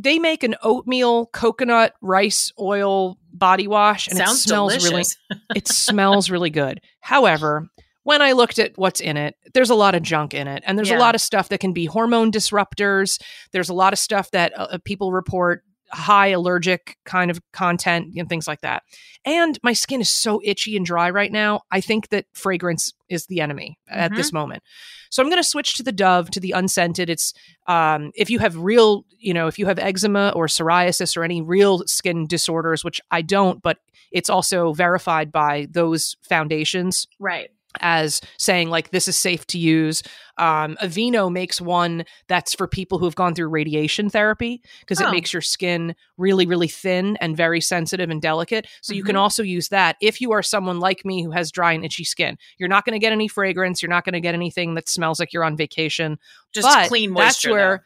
[0.00, 5.16] They make an oatmeal coconut rice oil body wash, and Sounds it smells delicious.
[5.30, 6.80] really it smells really good.
[7.00, 7.68] However,
[8.02, 10.76] when I looked at what's in it, there's a lot of junk in it, and
[10.76, 10.98] there's Yeah.
[10.98, 13.20] a lot of stuff that can be hormone disruptors.
[13.52, 15.62] There's a lot of stuff that uh, people report
[15.94, 18.82] high allergic kind of content and things like that.
[19.24, 21.62] And my skin is so itchy and dry right now.
[21.70, 24.16] I think that fragrance is the enemy at Mhm.
[24.16, 24.62] this moment.
[25.10, 27.08] So I'm going to switch to the Dove to the unscented.
[27.08, 27.32] It's
[27.66, 31.40] um, if you have real, you know, if you have eczema or psoriasis or any
[31.40, 33.78] real skin disorders, which I don't, but
[34.12, 37.50] it's also verified by those foundations Right.
[37.80, 40.02] As saying like this is safe to use.
[40.36, 45.06] Um, Aveeno makes one that's for people who have gone through radiation therapy because Oh.
[45.08, 48.66] it makes your skin really, really thin and very sensitive and delicate.
[48.82, 49.20] So you can Mhm.
[49.20, 52.36] also use that if you are someone like me who has dry and itchy skin.
[52.58, 53.80] You're not going to get any fragrance.
[53.82, 56.18] You're not going to get anything that smells like you're on vacation.
[56.52, 57.48] Just But clean moisture.
[57.48, 57.84] That's where.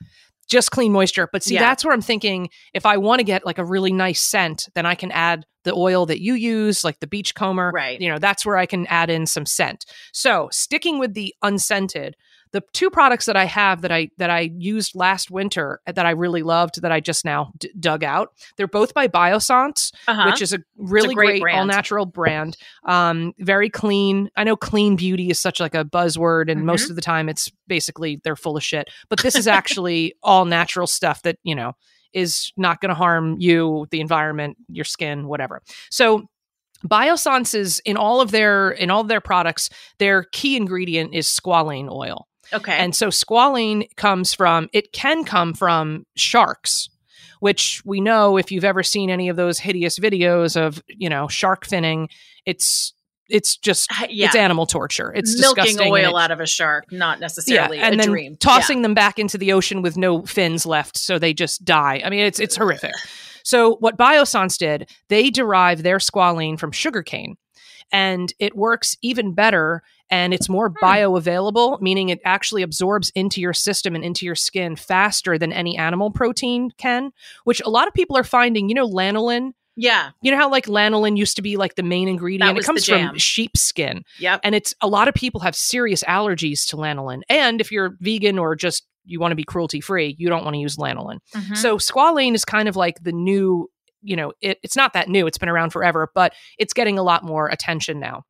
[0.48, 1.28] Just clean moisture.
[1.32, 1.60] But see, Yeah.
[1.60, 4.86] that's where I'm thinking if I want to get like a really nice scent, then
[4.86, 8.00] I can add the oil that you use, like the beachcomber Right.
[8.00, 9.84] you know that's where i can add in some scent
[10.14, 12.14] so sticking with the unscented
[12.52, 16.10] the two products that i have that i that i used last winter that i
[16.10, 20.30] really loved that i just now d- dug out they're both by Biossance uh-huh.
[20.30, 24.96] which is a really great great, all natural brand um very clean i know clean
[24.96, 26.66] beauty is such like a buzzword and Mm-hmm.
[26.66, 30.44] most of the time it's basically they're full of shit but this is actually all
[30.44, 31.72] natural stuff that you know
[32.12, 36.26] is not going to harm you the environment your skin whatever so
[36.86, 41.90] Biossance's in all of their in all of their products, their key ingredient is squalane
[41.90, 42.27] oil.
[42.52, 42.72] Okay.
[42.72, 46.88] And so squalane comes from it can come from sharks,
[47.40, 51.28] which we know if you've ever seen any of those hideous videos of, you know,
[51.28, 52.08] shark finning,
[52.46, 52.92] it's
[53.30, 54.26] it's just Uh, yeah.
[54.26, 55.12] it's animal torture.
[55.14, 58.36] It's milking oil it- out of a shark, not necessarily and a then dream.
[58.38, 62.00] tossing them back into the ocean with no fins left, so they just die.
[62.02, 62.92] I mean, it's it's horrific.
[63.44, 67.36] So what Biossance did, they derive their squalene from sugarcane,
[67.92, 69.82] and it works even better.
[70.10, 70.84] And it's more Hmm.
[70.84, 75.76] bioavailable, meaning it actually absorbs into your system and into your skin faster than any
[75.76, 77.12] animal protein can.
[77.44, 78.68] Which a lot of people are finding.
[78.68, 79.52] You know, lanolin.
[79.80, 80.10] Yeah.
[80.22, 82.58] You know how like lanolin used to be like the main ingredient.
[82.58, 84.40] it comes from sheepskin Yep.
[84.42, 88.38] and it's a lot of people have serious allergies to lanolin and if you're vegan
[88.40, 91.56] or just you want to be cruelty free you don't want to use lanolin Mhm.
[91.56, 93.68] so squalane is kind of like the new
[94.02, 97.02] you know it, it's not that new it's been around forever but it's getting a
[97.04, 98.24] lot more attention now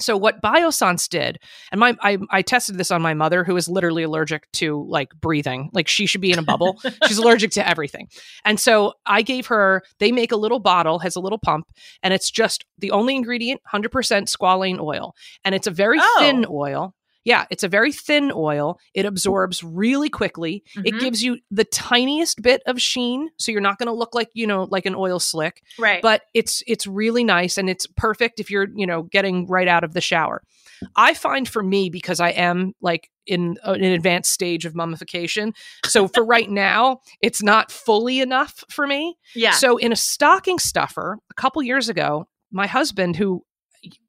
[0.00, 1.38] so what Biossance did,
[1.70, 5.10] and my I, I tested this on my mother, who is literally allergic to like
[5.20, 5.70] breathing.
[5.72, 6.80] Like she should be in a bubble.
[7.06, 8.08] She's allergic to everything.
[8.44, 9.82] And so I gave her.
[10.00, 11.66] They make a little bottle, has a little pump,
[12.02, 16.16] and it's just the only ingredient, hundred percent squalane oil, and it's a very Oh.
[16.18, 16.94] thin oil.
[17.24, 18.78] Yeah, it's a very thin oil.
[18.92, 20.62] It absorbs really quickly.
[20.84, 21.00] It Mhm.
[21.00, 24.46] gives you the tiniest bit of sheen, so you're not going to look like you
[24.46, 26.02] know like an oil slick right.
[26.02, 29.84] but it's it's really nice and it's perfect if you're you know getting right out
[29.84, 30.42] of the shower
[30.96, 35.52] i find for me because i am like in an advanced stage of mummification
[35.86, 39.52] so for right now it's not fully enough for me yeah.
[39.52, 43.44] so in a stocking stuffer a couple years ago my husband who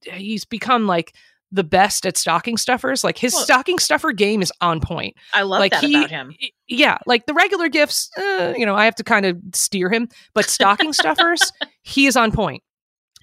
[0.04, 1.14] he's become like
[1.56, 5.42] the best at stocking stuffers like his Well- stocking stuffer game is on point I
[5.44, 6.36] love like that he- about him.
[6.68, 10.10] yeah, like the regular gifts, uh, you know, I have to kind of steer him,
[10.34, 12.62] but stocking stuffers, he is on point.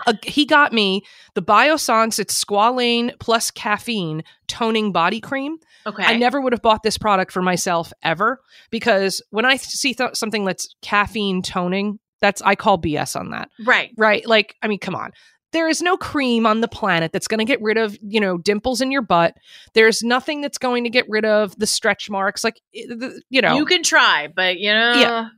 [0.07, 1.03] Uh, he got me
[1.35, 5.59] the Biossance, it's squalane plus caffeine toning body cream.
[5.87, 6.03] Okay.
[6.05, 8.41] I never would have bought this product for myself ever
[8.71, 13.49] because when I see th- something that's caffeine toning, that's I call BS on that.
[13.65, 13.91] right.
[13.97, 14.27] Right?
[14.27, 15.11] Like, I mean, come on.
[15.53, 18.39] There is no cream on the planet that's going to get rid of, you know,
[18.39, 19.37] dimples in your butt.
[19.75, 22.43] There's nothing that's going to get rid of the stretch marks.
[22.43, 24.93] Like, the- you know, You can try, but you know.
[24.95, 25.29] Yeah.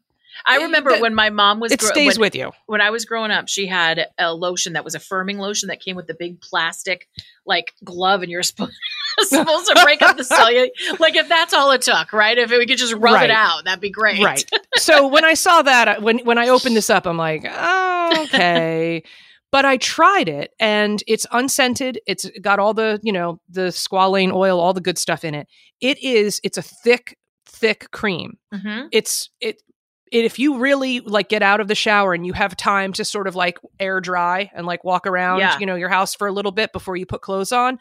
[0.47, 2.51] I Uh, remember that- when my mom was it gro- stays when, with you.
[2.67, 5.81] when I was growing up, she had a lotion that was a firming lotion that
[5.81, 7.09] came with the big plastic
[7.47, 8.73] like glove, and you're supposed
[9.21, 10.71] supposed to break up the cellulite.
[10.99, 12.37] Like if that's all it took, right?
[12.37, 13.31] If we could just rub Right.
[13.31, 14.23] it out, that'd be great.
[14.25, 14.45] Right.
[14.77, 19.03] So when I saw that, when when I opened this up, I'm like, oh, okay.
[19.55, 22.01] But I tried it, and it's unscented.
[22.09, 25.47] It's got all the you know the squalane oil, all the good stuff in it.
[25.81, 26.41] It is.
[26.43, 28.37] It's a thick, thick cream.
[28.53, 29.63] hmm It's it.
[30.11, 33.05] It, if you really like get out of the shower and you have time to
[33.05, 35.59] sort of like air dry and like walk around Yeah.
[35.61, 37.79] you know your house for a little bit before you put clothes on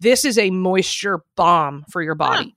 [0.00, 2.54] this is a moisture bomb for your body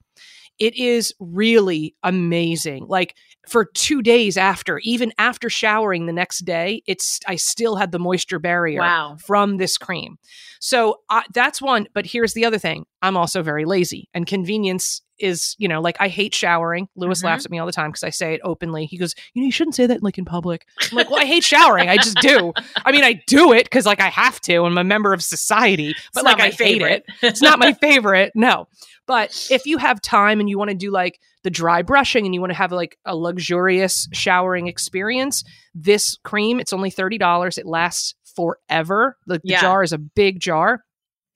[0.57, 3.15] it is really amazing like
[3.49, 7.99] for two days after even after showering the next day it's i still had the
[7.99, 9.17] moisture barrier Wow.
[9.25, 10.17] from this cream
[10.59, 15.01] so uh, that's one but here's the other thing i'm also very lazy and convenience
[15.19, 16.87] is you know like i hate showering.
[16.95, 17.25] Lewis Mhm.
[17.25, 18.85] laughs at me all the time because i say it openly.
[18.85, 20.65] He goes you know you shouldn't say that like in public.
[20.91, 21.89] I'm like well i hate showering.
[21.89, 22.53] I just do.
[22.85, 24.63] I mean i do it because like i have to.
[24.65, 27.05] I'm a member of society but It's like i hate it.
[27.21, 28.31] it's not my favorite.
[28.35, 28.67] No.
[29.07, 32.33] But if you have time and you want to do like the dry brushing and
[32.35, 37.65] you want to have like a luxurious showering experience this cream it's only $30 it
[37.65, 39.17] lasts forever.
[39.25, 39.61] The, the Yeah.
[39.61, 40.83] jar is a big jar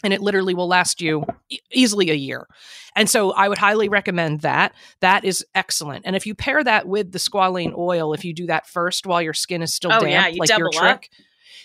[0.03, 2.47] and it literally will last you e- easily a year.
[2.95, 4.73] And so i would highly recommend that.
[5.01, 6.05] That is excellent.
[6.05, 9.21] And if you pair that with the squalane oil if you do that first while
[9.21, 10.99] your skin is still Oh, damp yeah, you like your double up.
[11.01, 11.09] trick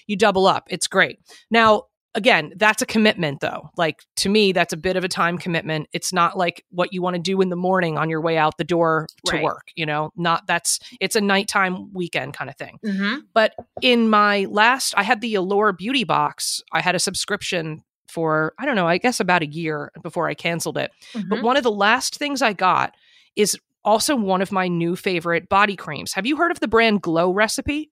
[0.06, 0.64] you double up.
[0.70, 1.18] It's great.
[1.50, 1.82] Now
[2.14, 3.68] again that's a commitment though.
[3.76, 5.86] Like to me that's a bit of a time commitment.
[5.92, 8.56] It's not like what you want to do in the morning on your way out
[8.56, 9.44] the door to Right.
[9.44, 10.10] work you know?
[10.16, 12.78] Not that's it's a nighttime weekend kind of thing.
[12.84, 16.62] Hmm but in my last i had the allure beauty box.
[16.72, 20.34] I had a subscription for i don't know i guess about a year before i
[20.34, 21.28] canceled it Mm-hmm.
[21.28, 22.94] but one of the last things i got
[23.36, 27.00] is also one of my new favorite body creams have you heard of the brand
[27.02, 27.90] glow recipe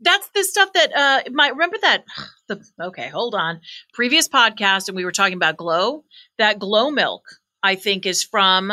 [0.00, 2.04] That's the stuff that uh my remember that
[2.48, 3.60] the okay, hold on.
[3.92, 6.04] Previous podcast and we were talking about glow.
[6.38, 7.22] That glow milk,
[7.62, 8.72] I think, is from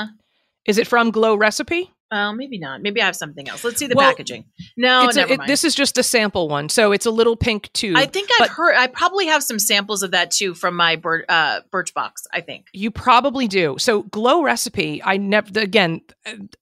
[0.66, 2.82] is it from glow recipe oh maybe not.
[2.82, 3.64] Maybe I have something else.
[3.64, 4.46] Let's see the Well, packaging.
[4.78, 5.50] No, it's a- never it- mind.
[5.50, 8.50] this is just a sample one so it's a little pink tube I think I've
[8.50, 12.42] heard I probably have some samples of that too from my bir- uh Birchbox, I
[12.42, 12.68] think.
[12.74, 13.76] You probably do.
[13.80, 16.02] So, Glow Recipe, I never, again,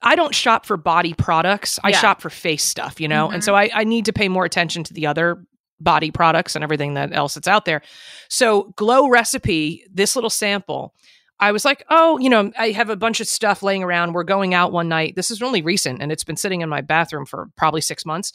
[0.01, 1.79] I don't shop for body products.
[1.83, 1.99] I Yeah.
[1.99, 3.29] shop for face stuff, you know?
[3.29, 3.45] And Mhm.
[3.45, 5.43] so I, I need to pay more attention to the other
[5.81, 7.81] body products and everything that else that's out there.
[8.29, 10.93] So, Glow Recipe, this little sample,
[11.39, 14.13] I was like, oh, you know, I have a bunch of stuff laying around.
[14.13, 15.15] We're going out one night.
[15.15, 18.33] This is only recent and it's been sitting in my bathroom for probably six months.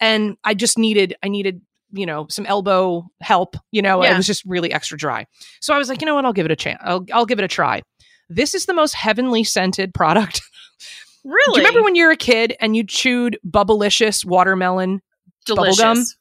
[0.00, 1.62] And I just needed, I needed,
[1.92, 3.56] you know, some elbow help.
[3.70, 5.26] You know, it was just really extra dry.
[5.60, 6.24] So I was like, you know what?
[6.24, 6.80] I'll give it a chance.
[6.84, 7.82] I'll, I'll give it a try.
[8.28, 10.40] This is the most heavenly scented product.
[11.24, 11.42] Really?
[11.54, 15.02] Do you remember when you were a kid and you chewed Bubblicious watermelon?
[15.44, 15.80] delicious?
[15.80, 16.16] bubblegum?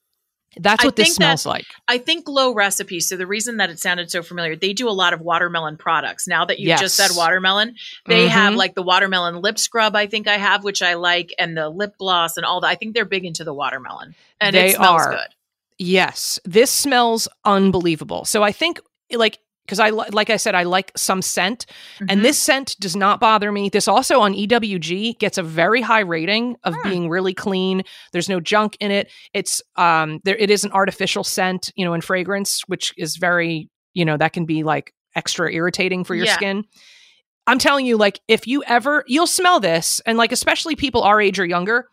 [0.60, 1.66] That's I what this think that- smells like.
[1.88, 3.00] I think Glow Recipe.
[3.00, 6.28] So the reason that it sounded so familiar, they do a lot of watermelon products.
[6.28, 8.58] Now that you just said watermelon, they have Mhm.
[8.58, 9.96] like the watermelon lip scrub.
[9.96, 12.68] I think I have, which I like, and the lip gloss and all that.
[12.68, 15.12] I think they're big into the watermelon, and They it smells are.
[15.12, 15.28] good.
[15.80, 18.26] Yes, this smells unbelievable.
[18.26, 18.80] So I think
[19.12, 21.66] like because I like I said I like some scent
[22.00, 22.06] Mhm.
[22.10, 23.70] and this scent does not bother me.
[23.70, 26.90] This also on EWG gets a very high rating of Hmm.
[26.90, 27.84] being really clean.
[28.12, 29.10] There's no junk in it.
[29.34, 33.70] It's um there it is an artificial scent, you know, in fragrance which is very,
[33.94, 36.34] you know, that can be like extra irritating for your Yeah.
[36.36, 36.64] skin.
[37.46, 41.20] I'm telling you like if you ever you'll smell this and like especially people our
[41.22, 41.88] age or younger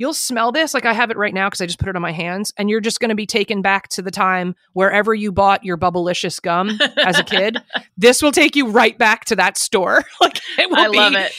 [0.00, 2.00] you'll smell this like I have it right now because I just put it on
[2.00, 5.30] my hands, and you're just going to be taken back to the time wherever you
[5.30, 7.58] bought your Bubblicious gum as a kid.
[7.98, 10.02] this will take you right back to that store.
[10.20, 11.32] like it will I be, love it.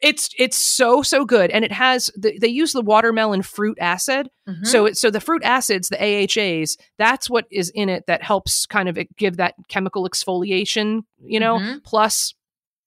[0.00, 4.30] It's it's so so good, and it has the, they use the watermelon fruit acid.
[4.48, 4.64] Mhm.
[4.66, 8.64] So it, so the fruit acids, the AHAs, that's what is in it that helps
[8.64, 11.02] kind of give that chemical exfoliation.
[11.22, 11.82] You know, Mhm.
[11.84, 12.34] plus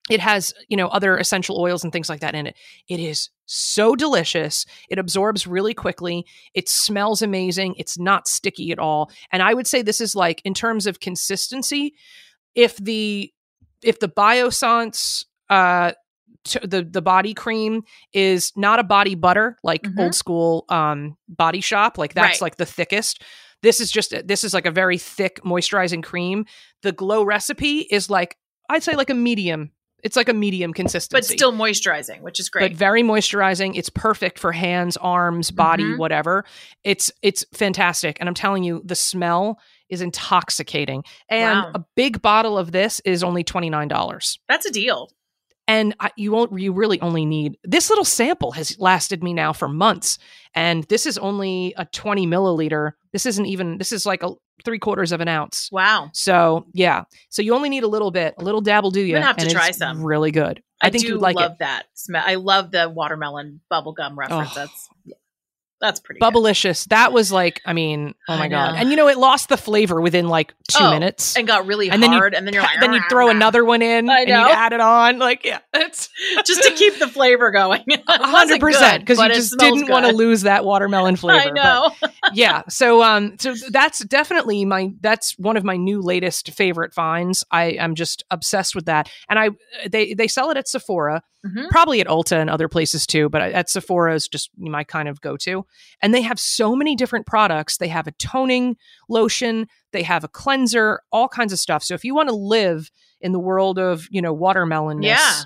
[0.09, 2.55] it has you know other essential oils and things like that in it.
[2.89, 4.65] It is so delicious.
[4.89, 6.25] It absorbs really quickly.
[6.53, 7.75] It smells amazing.
[7.77, 9.11] It's not sticky at all.
[9.31, 11.93] And i would say this is like in terms of consistency
[12.55, 13.31] if the
[13.83, 15.91] if the Biossance uh
[16.43, 17.83] t- the the body cream
[18.13, 19.99] is not a body butter like Mhm.
[19.99, 22.41] old school um body shop like that's Right.
[22.41, 23.21] like the thickest
[23.61, 26.45] this is just this is like a very thick moisturizing cream.
[26.81, 28.35] The glow recipe is like
[28.69, 29.71] i'd say like a medium
[30.03, 32.69] it's like a medium consistency but still moisturizing, which is great.
[32.71, 35.97] but very moisturizing it's perfect for hands arms body Mhm.
[35.97, 36.43] whatever
[36.83, 39.59] it's it's fantastic and i'm telling you the smell
[39.89, 41.71] is intoxicating and Wow.
[41.75, 45.09] a big bottle of this is only $29 That's a deal.
[45.67, 49.53] And I, you won't you really only need this little sample has lasted me now
[49.53, 50.17] for months
[50.55, 54.31] and this is only a 20 milliliter this isn't even this is like a
[54.63, 56.09] three quarters of an ounce Wow.
[56.13, 59.37] so yeah so you only need a little bit a little dabble do you have
[59.37, 60.03] to try it's some.
[60.03, 62.23] really good i, think you'd like love it that smell.
[62.25, 64.51] I love the watermelon bubblegum reference.
[64.51, 64.53] Oh.
[64.55, 64.89] That's
[65.81, 66.33] that's pretty good.
[66.33, 69.57] bubblicious that was like i mean oh my god and you know it lost the
[69.57, 72.63] flavor within like two Oh, minutes, and got really And then you and then you're
[72.63, 76.07] like, then you throw another one in and you add it on like yeah it's
[76.45, 77.83] just to keep the flavor going.
[77.87, 81.49] It A wasn't hundred percent because you just didn't want to lose that watermelon flavor.
[81.49, 81.91] I know.
[82.33, 87.43] Yeah, so um, so that's definitely my that's one of my new latest favorite finds.
[87.51, 89.49] I am just obsessed with that, and I
[89.89, 91.69] they they sell it at Sephora, Mhm.
[91.69, 95.19] probably at Ulta and other places too, but at Sephora is just my kind of
[95.21, 95.65] go to.
[96.01, 97.77] And they have so many different products.
[97.77, 98.77] They have a toning
[99.09, 101.83] lotion, they have a cleanser, all kinds of stuff.
[101.83, 105.05] So if you want to live in the world of you know watermelonness.
[105.05, 105.41] Yeah.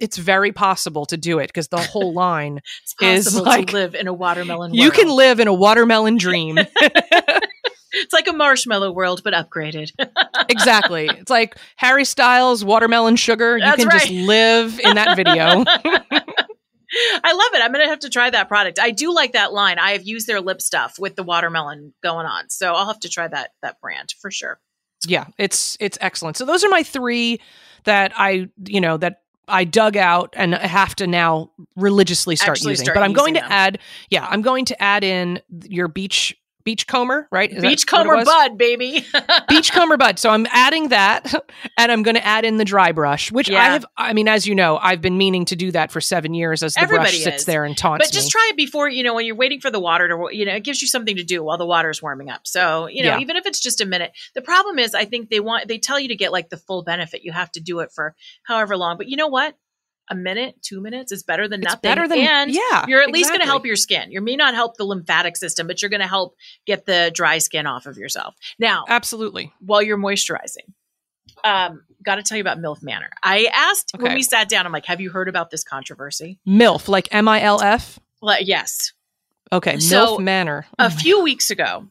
[0.00, 3.94] It's very possible to do it because the whole line is possible like- to live
[3.94, 4.72] in a watermelon.
[4.72, 4.94] you world.
[4.94, 6.56] can live in a watermelon dream.
[7.92, 9.90] It's like a marshmallow world, but upgraded.
[10.48, 11.08] exactly.
[11.18, 13.58] It's like Harry Styles, watermelon sugar.
[13.58, 15.64] You That's can just live in that video.
[17.24, 17.62] I love it.
[17.62, 18.78] I'm going to have to try that product.
[18.80, 19.78] I do like that line.
[19.78, 23.08] I have used their lip stuff with the watermelon going on, so I'll have to
[23.08, 24.58] try that that brand for sure.
[25.06, 26.36] yeah, it's it's excellent.
[26.36, 27.40] So those are my three
[27.84, 32.72] that I, you know, that I dug out and have to now religiously start Actually
[32.72, 32.84] using.
[32.84, 33.50] start but I'm going to them.
[33.50, 33.78] add,
[34.10, 36.36] yeah, I'm going to add in your beach
[36.70, 37.52] beachcomber, right?
[37.52, 39.04] Is Beachcomber bud, baby.
[39.48, 40.18] beachcomber bud.
[40.18, 41.32] So I'm adding that,
[41.76, 43.84] and I'm going to add in the dry brush, which I have.
[43.96, 46.62] I mean, as you know, I've been meaning to do that for seven years.
[46.62, 47.44] As the Everybody brush sits is.
[47.44, 48.30] there and taunts but just me.
[48.30, 50.64] try it before you know when you're waiting for the water to you know it
[50.64, 53.18] gives you something to do while the water's warming up so you know Yeah.
[53.20, 55.98] even if it's just a minute the problem is i think they want they tell
[55.98, 58.96] you to get like the full benefit you have to do it for however long
[58.96, 59.54] but you know what
[60.10, 62.84] a minute two minutes is better than It's nothing better than and yeah.
[62.88, 65.66] you're at least going to help your skin you may not help the lymphatic system
[65.66, 69.52] but you're going to help get the dry skin off of yourself now Absolutely.
[69.60, 70.66] while you're moisturizing
[71.44, 74.72] um got to tell you about milf manor i asked when we sat down i'm
[74.72, 77.98] like have you heard about this controversy MILF, like M I L F.
[78.20, 78.92] like yes
[79.52, 80.66] Okay, So, MILF Manor.
[80.78, 81.88] a few weeks ago.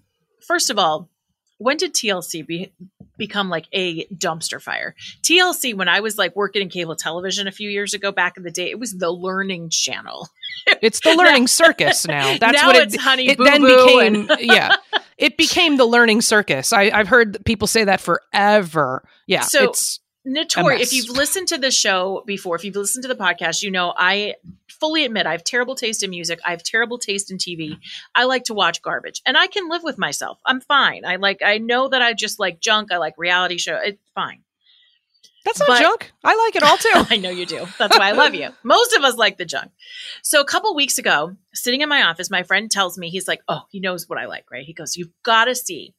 [0.48, 1.10] First of all,
[1.60, 2.72] when did TLC be,
[3.18, 4.96] become like a dumpster fire?
[5.22, 8.44] TLC, when I was like working in cable television a few years ago, back in
[8.44, 10.28] the day, it was the Learning Channel.
[10.82, 12.38] It's the learning circus now.
[12.40, 14.30] That's now what it's it, Honey it Boo then Boo became.
[14.30, 14.76] and- yeah,
[15.18, 16.72] it became the learning circus.
[16.74, 19.04] I, I've heard people say that forever.
[19.26, 23.08] Yeah, So- it's Notori, if you've listened to the show before, if you've listened to
[23.08, 24.36] the podcast, you know I
[24.80, 26.40] fully admit I have terrible taste in music.
[26.46, 27.78] I have terrible taste in TV.
[28.16, 30.40] I like to watch garbage, and I can live with myself.
[30.46, 31.06] I'm fine.
[31.06, 31.42] I like.
[31.44, 32.92] I know that I just like junk.
[32.92, 33.78] I like reality show.
[33.84, 34.44] It's fine.
[35.46, 36.12] that's not but- junk.
[36.24, 37.14] I like it all too.
[37.14, 37.66] I know you do.
[37.78, 38.50] That's why I love you.
[38.64, 39.72] Most of us like the junk.
[40.24, 43.42] So a couple weeks ago, sitting in my office, my friend tells me he's like,
[43.48, 45.94] "Oh, he knows what I like, right?" He goes, "You've got to see,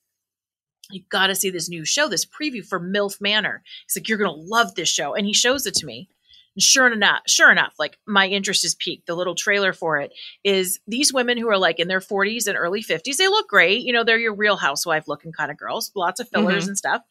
[0.91, 4.19] you've got to see this new show, this preview for MILF Manor." He's like, "You're
[4.19, 6.09] gonna love this show," and he shows it to me.
[6.57, 9.07] And sure enough, sure enough, like my interest is peaked.
[9.07, 10.13] The little trailer for it
[10.45, 13.17] is these women who are like in their 40s and early 50s.
[13.17, 16.29] They look great, you know, they're your real housewife looking kind of girls, lots of
[16.29, 17.03] fillers and stuff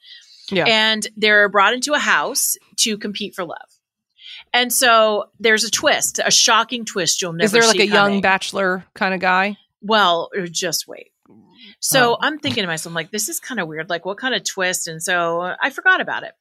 [0.52, 0.66] Yeah.
[0.68, 3.58] and they're brought into a house to compete for love.
[4.54, 8.22] And so there's a twist, a shocking twist you'll never Is there like a young
[8.22, 9.58] bachelor kind of guy?
[9.82, 11.12] Well, just wait.
[11.80, 12.18] So Oh.
[12.20, 13.90] I'm thinking to myself, I'm like, this is kind of weird.
[13.90, 14.88] Like, what kind of twist?
[14.88, 16.34] And so uh, I forgot about it.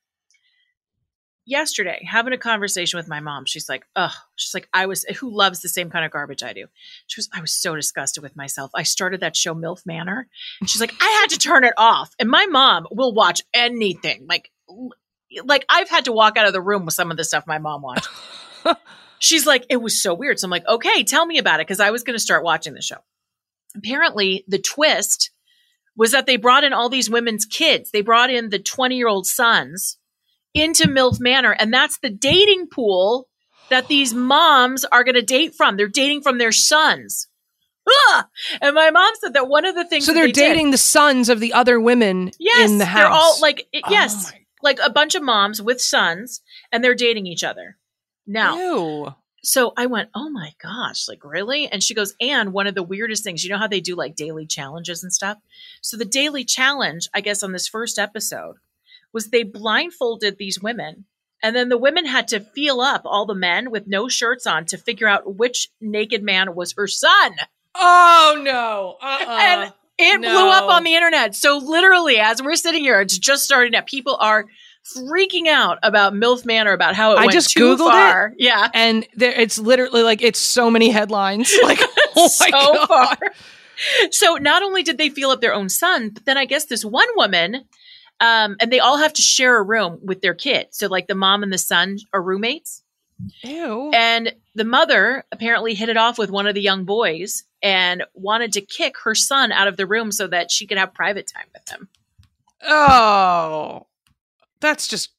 [1.49, 5.35] Yesterday, having a conversation with my mom, she's like, "Ugh," she's like, "I was who
[5.35, 6.67] loves the same kind of garbage I do."
[7.07, 8.71] She was, "I was so disgusted with myself.
[8.75, 10.29] I started that show MILF Manor."
[10.61, 14.27] And she's like, "I had to turn it off." And my mom will watch anything,
[14.29, 14.51] like,
[15.45, 17.59] like I've had to walk out of the room with some of the stuff my
[17.59, 18.09] mom watched.
[19.19, 21.81] she's like, "It was so weird." So I'm like, "Okay, tell me about it," because
[21.81, 22.99] I was going to start watching the show
[23.77, 25.31] apparently the twist
[25.97, 27.91] was that they brought in all these women's kids.
[27.91, 29.98] They brought in the 20 year old sons
[30.55, 33.29] into MILF Manor, and that's the dating pool
[33.71, 35.77] that these moms are going to date from.
[35.77, 37.29] They're dating from their sons.
[38.11, 38.25] Ugh!
[38.61, 40.79] And my mom said that one of the things So they're they did- dating the
[40.79, 42.99] sons of the other women yes, in the house.
[43.03, 44.33] they're all like it- Oh yes,
[44.63, 47.77] like a bunch of moms with sons, and they're dating each other.
[48.27, 49.15] Now, Ew.
[49.43, 51.67] so I went, oh my gosh, like really?
[51.67, 54.17] And she goes, and one of the weirdest things, you know how they do like
[54.17, 55.39] daily challenges and stuff?
[55.81, 58.57] So the daily challenge, I guess, on this first episode
[59.13, 61.05] was they blindfolded these women.
[61.43, 64.65] And then the women had to feel up all the men with no shirts on
[64.67, 67.37] to figure out which naked man was her son.
[67.75, 68.97] Oh no.
[69.01, 69.39] Uh-uh.
[69.41, 71.35] And it blew up on the internet.
[71.35, 73.87] So literally, as we're sitting here, it's just starting up.
[73.87, 74.47] People are
[74.97, 77.93] freaking out about MILF Manor about how it I went just too Googled it.
[77.93, 78.33] far.
[78.39, 78.69] Yeah.
[78.75, 81.53] and there it's literally like it's so many headlines.
[81.63, 81.81] Like
[82.17, 82.87] oh my so god.
[82.89, 83.17] far.
[84.11, 86.85] So not only did they feel up their own son, but then I guess this
[86.85, 87.65] one woman,
[88.21, 90.69] um, and they all have to share a room with their kid.
[90.71, 92.83] So like the mom and the son are roommates.
[93.43, 93.91] Ew.
[93.93, 98.53] And the mother apparently hit it off with one of the young boys and wanted
[98.53, 101.47] to kick her son out of the room so that she could have private time
[101.53, 101.89] with him.
[102.63, 103.87] Oh.
[104.61, 105.11] That's just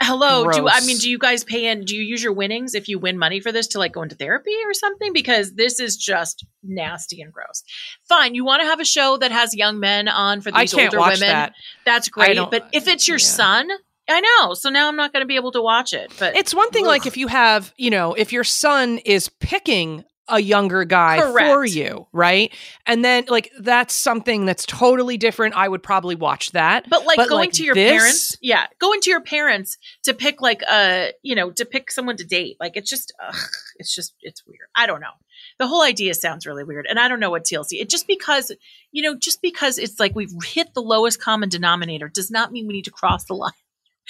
[0.00, 2.88] Hello, do I mean do you guys pay in do you use your winnings if
[2.88, 5.96] you win money for this to like go into therapy or something because this is
[5.96, 7.62] just nasty and gross.
[8.08, 10.98] Fine, you want to have a show that has young men on for these older
[10.98, 11.20] women.
[11.20, 11.52] that.
[11.84, 13.26] That's great, but if it's your yeah.
[13.26, 13.68] son,
[14.08, 14.54] I know.
[14.54, 16.12] So now I'm not going to be able to watch it.
[16.18, 20.04] But It's one thing like if you have, you know, if your son is picking
[20.30, 22.52] a younger guy for you, right?
[22.86, 25.54] And then like that's something that's totally different.
[25.54, 26.88] I would probably watch that.
[26.88, 30.14] But like But, going like, to your this- parents, yeah, going to your parents to
[30.14, 32.56] pick like a, you know, to pick someone to date.
[32.60, 33.34] Like it's just, ugh,
[33.76, 34.68] it's just, it's weird.
[34.74, 35.12] I don't know.
[35.58, 37.80] The whole idea sounds really weird, and I don't know what TLC.
[37.80, 38.52] It just because,
[38.92, 42.66] you know, just because it's like we've hit the lowest common denominator does not mean
[42.66, 43.52] we need to cross the line.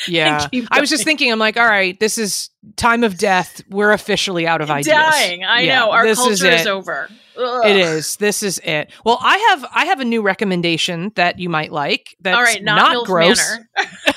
[0.09, 0.49] Yeah.
[0.71, 3.63] I was just thinking, I'm like, all right, this is time of death.
[3.69, 4.97] We're officially out of ideas.
[4.97, 7.09] Dying, I Yeah, know our this culture is is, over.
[7.37, 7.67] Ugh.
[7.67, 8.17] It is.
[8.17, 8.91] This is it.
[9.05, 12.17] Well, I have I have a new recommendation that you might like.
[12.21, 13.59] That's All right, not, not MILF gross.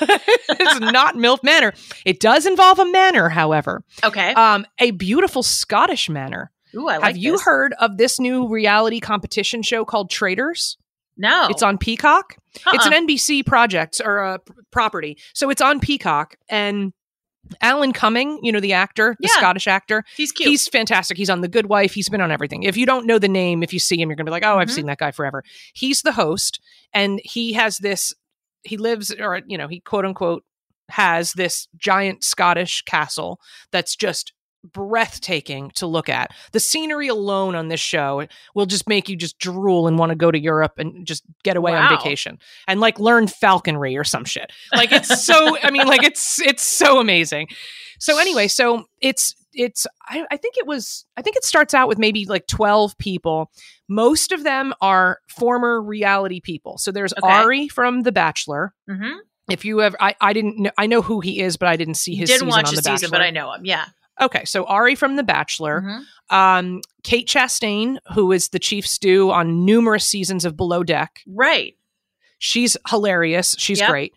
[0.56, 1.72] It's not MILF Manor.
[2.04, 3.82] It does involve a manor, however.
[4.02, 4.32] Okay.
[4.34, 6.50] Um, a beautiful Scottish manor.
[6.74, 10.76] Ooh, I like have you heard of this new reality competition show called Traitors?
[11.16, 12.36] No, It's on Peacock.
[12.54, 12.90] It's Uh-uh.
[12.92, 15.16] an NBC project or a p- property.
[15.32, 16.92] So it's on Peacock and
[17.60, 19.36] Alan Cumming, you know the actor, the Yeah.
[19.36, 20.02] Scottish actor.
[20.16, 20.48] He's cute.
[20.48, 21.16] He's fantastic.
[21.18, 21.92] He's on The Good Wife.
[21.92, 22.62] He's been on everything.
[22.62, 24.44] If you don't know the name, if you see him, you're going to be like,
[24.44, 24.74] "Oh, I've Mhm.
[24.74, 25.44] seen that guy forever."
[25.74, 26.58] He's the host
[26.92, 28.12] and he has this
[28.64, 30.42] he lives or you know, he quote unquote
[30.88, 33.38] has this giant Scottish castle
[33.72, 34.32] that's just
[34.72, 36.32] breathtaking to look at.
[36.52, 40.16] The scenery alone on this show will just make you just drool and want to
[40.16, 44.24] go to Europe and just get away on vacation and like learn falconry or some
[44.24, 44.52] shit.
[44.72, 47.48] Like it's so I mean like it's it's so amazing.
[47.98, 51.88] So anyway, so it's it's I, I think it was I think it starts out
[51.88, 53.50] with maybe like 12 people.
[53.88, 56.78] Most of them are former reality people.
[56.78, 57.32] So there's Okay.
[57.32, 58.74] Ari from The Bachelor.
[58.90, 59.16] Mhm.
[59.50, 61.94] If you ever I, I didn't know I know who he is, but I didn't
[61.94, 63.64] see his Didn't season watch The season, but I know him.
[63.64, 63.84] Yeah.
[64.20, 66.34] Okay, so Ari from The Bachelor, Mhm.
[66.36, 71.20] um, Kate Chastain, who is the chief stew on numerous seasons of Below Deck.
[71.26, 71.74] Right.
[72.38, 73.56] She's hilarious.
[73.58, 73.90] She's Yep.
[73.90, 74.14] great.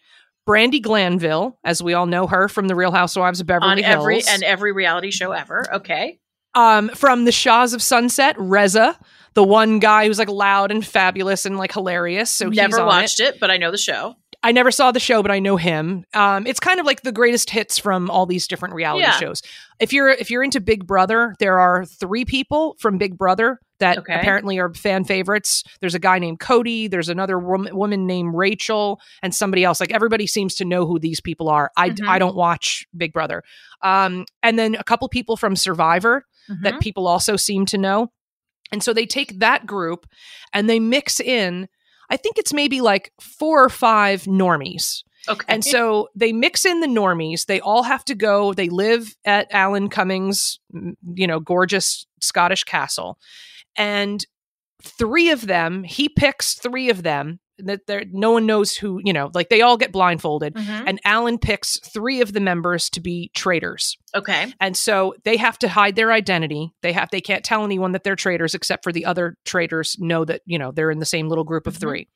[0.48, 3.96] Brandi Glanville, as we all know her from The Real Housewives of Beverly On Hills.
[3.96, 5.66] every and every reality show ever.
[5.76, 6.20] Okay.
[6.56, 8.98] um, from The Shahs of Sunset, Reza,
[9.36, 12.32] the one guy who's like loud and fabulous and like hilarious.
[12.32, 13.36] So he's Never watched it.
[13.36, 13.40] it.
[13.40, 14.16] but I know the show.
[14.44, 16.06] I never saw the show, but I know him.
[16.14, 19.12] Um, it's kind of like the greatest hits from all these different reality Yeah.
[19.20, 19.42] shows.
[19.80, 23.98] If you're if you're into Big Brother, there are three people from Big Brother that
[24.00, 24.14] Okay.
[24.14, 25.64] apparently are fan favorites.
[25.82, 26.88] There's a guy named Cody.
[26.88, 29.80] There's another woman, woman named Rachel, and somebody else.
[29.80, 31.72] Like everybody seems to know who these people are.
[31.76, 32.08] I Mhm.
[32.08, 33.44] I don't watch Big Brother.
[33.82, 36.26] Um, and then a couple people from Survivor
[36.62, 36.80] that Mhm.
[36.80, 38.12] people also seem to know.
[38.72, 40.06] And so they take that group
[40.54, 41.68] and they mix in.
[42.10, 45.04] I think it's maybe like four or five normies.
[45.28, 45.46] okay.
[45.48, 47.46] And so they mix in the normies.
[47.46, 48.54] They all have to go.
[48.54, 50.60] They live at Alan Cummings,
[51.04, 53.18] you know, gorgeous Scottish castle.
[53.76, 54.26] And
[54.82, 59.14] three of them, he picks three of them that there no one knows who, you
[59.14, 60.54] know, like they all get blindfolded.
[60.56, 60.84] Mhm.
[60.88, 63.98] And Alan picks three of the members to be traitors.
[64.16, 64.54] okay.
[64.60, 66.72] And so they have to hide their identity.
[66.82, 70.26] They have they can't tell anyone that they're traitors except for the other traitors know
[70.26, 71.82] that, you know, they're in the same little group of Mhm.
[71.82, 72.08] 3.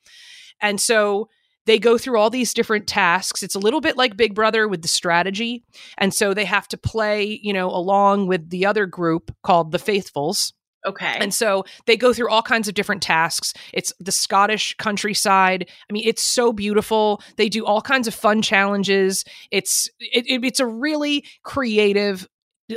[0.60, 1.28] And so
[1.64, 3.42] they go through all these different tasks.
[3.42, 5.62] It's a little bit like Big Brother with the strategy.
[5.96, 9.78] And so they have to play, you know, along with the other group called the
[9.78, 10.52] Faithfuls.
[10.84, 11.16] Okay.
[11.20, 13.54] And so they go through all kinds of different tasks.
[13.72, 15.68] It's the Scottish countryside.
[15.88, 17.22] I mean, it's so beautiful.
[17.36, 19.24] They do all kinds of fun challenges.
[19.50, 22.28] It's it, it- it's a really creative.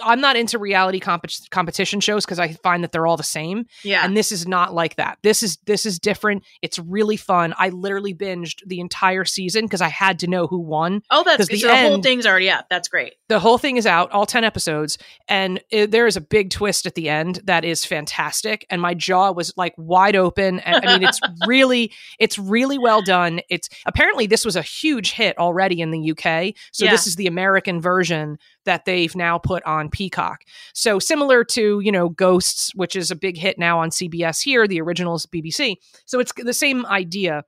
[0.03, 3.65] I'm not into reality comp- competition shows because I find that they're all the same,
[3.83, 4.03] yeah.
[4.05, 5.17] and this is not like that.
[5.23, 6.43] This is this is different.
[6.61, 7.53] It's really fun.
[7.57, 11.01] I literally binged the entire season because I had to know who won.
[11.11, 11.55] oh, that's good.
[11.55, 12.65] the So the whole thing's already up.
[12.69, 13.13] That's great.
[13.29, 16.85] The whole thing is out, all 10 episodes, and it, there is a big twist
[16.85, 20.59] at the end that is fantastic and my jaw was like wide open.
[20.59, 23.39] And I mean it's really it's really well done.
[23.49, 26.55] It's apparently this was a huge hit already in the UK.
[26.71, 26.91] So Yeah.
[26.91, 30.43] this is the American version that they've now put on Peacock.
[30.73, 34.67] So similar to, you know, Ghosts, which is a big hit now on CBS here,
[34.67, 35.75] the original is BBC.
[36.05, 37.43] So it's the same idea.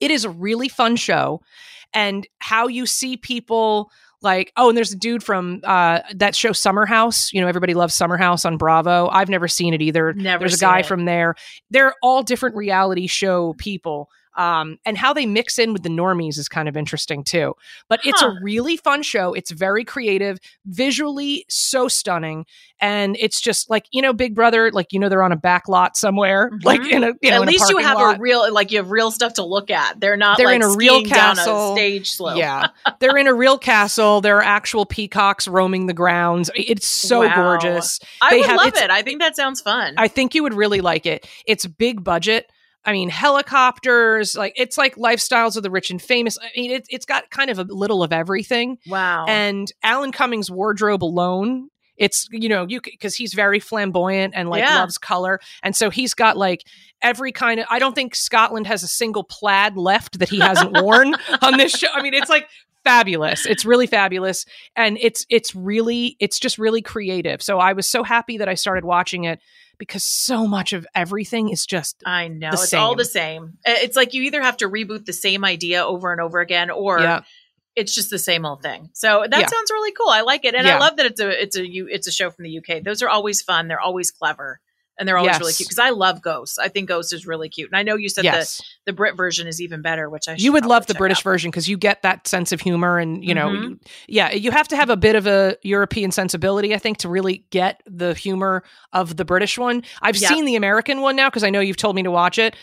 [0.00, 1.40] It is a really fun show
[1.92, 3.90] and how you see people
[4.22, 7.74] like oh and there's a dude from uh that show summer house you know everybody
[7.74, 10.86] loves summer house on bravo i've never seen it either Never there's a guy it.
[10.86, 11.34] from there
[11.70, 14.10] they're all different reality show people
[14.40, 17.54] um, and how they mix in with the normies is kind of interesting too
[17.88, 22.46] but it's a really fun show it's very creative visually so stunning
[22.80, 25.68] and it's just like you know big brother like you know they're on a back
[25.68, 26.90] lot somewhere like Mhm.
[26.92, 28.16] in a you know At in a least you have lot.
[28.16, 30.00] a real, like you have real stuff to look at.
[30.00, 31.72] They're not They're like in a real castle.
[31.72, 32.38] a stage slope.
[32.38, 32.68] Yeah.
[33.00, 34.20] They're in a real castle.
[34.22, 36.50] There are actual peacocks roaming the grounds.
[36.54, 37.34] It's so Wow.
[37.34, 38.00] gorgeous.
[38.22, 38.90] I They would have- love it.
[38.90, 39.94] I think that sounds fun.
[39.98, 41.26] I think you would really like it.
[41.46, 42.50] It's big budget.
[42.84, 46.38] I mean, helicopters, like it's like lifestyles of the rich and famous.
[46.40, 48.78] I mean, it, it's got kind of a little of everything.
[48.86, 49.26] wow.
[49.28, 54.62] And Alan Cummings' wardrobe alone, it's, you know, you because he's very flamboyant and like
[54.62, 54.78] Yeah.
[54.78, 55.40] loves color.
[55.62, 56.62] And so he's got like
[57.02, 60.72] every kind of, I don't think Scotland has a single plaid left that he hasn't
[60.82, 61.88] worn on this show.
[61.92, 62.48] I mean, it's like,
[62.82, 67.86] fabulous it's really fabulous and it's it's really it's just really creative so i was
[67.86, 69.38] so happy that i started watching it
[69.80, 72.50] because so much of everything is just I know.
[72.52, 73.58] It's all the same.
[73.64, 77.00] It's like you either have to reboot the same idea over and over again or
[77.00, 77.22] yeah
[77.76, 78.90] it's just the same old thing.
[78.92, 79.46] So that Yeah.
[79.46, 80.08] sounds really cool.
[80.08, 80.54] I like it.
[80.54, 82.82] And I love that it's a it's a it's a show from the UK.
[82.82, 83.68] Those are always fun.
[83.68, 84.60] They're always clever.
[84.98, 86.58] And they're always really cute because I love Ghosts.
[86.58, 87.70] I think Ghost is really cute.
[87.70, 90.34] And I know you said yes the the Brit version is even better, which I
[90.36, 91.24] you would love the british out.
[91.24, 93.62] version because you get that sense of humor and you know Mhm.
[93.62, 97.08] you- yeah you have to have a bit of a european sensibility i think to
[97.08, 98.62] really get the humor
[98.92, 100.28] of the british one i've Yeah.
[100.28, 102.54] seen the american one now because i know you've told me to watch it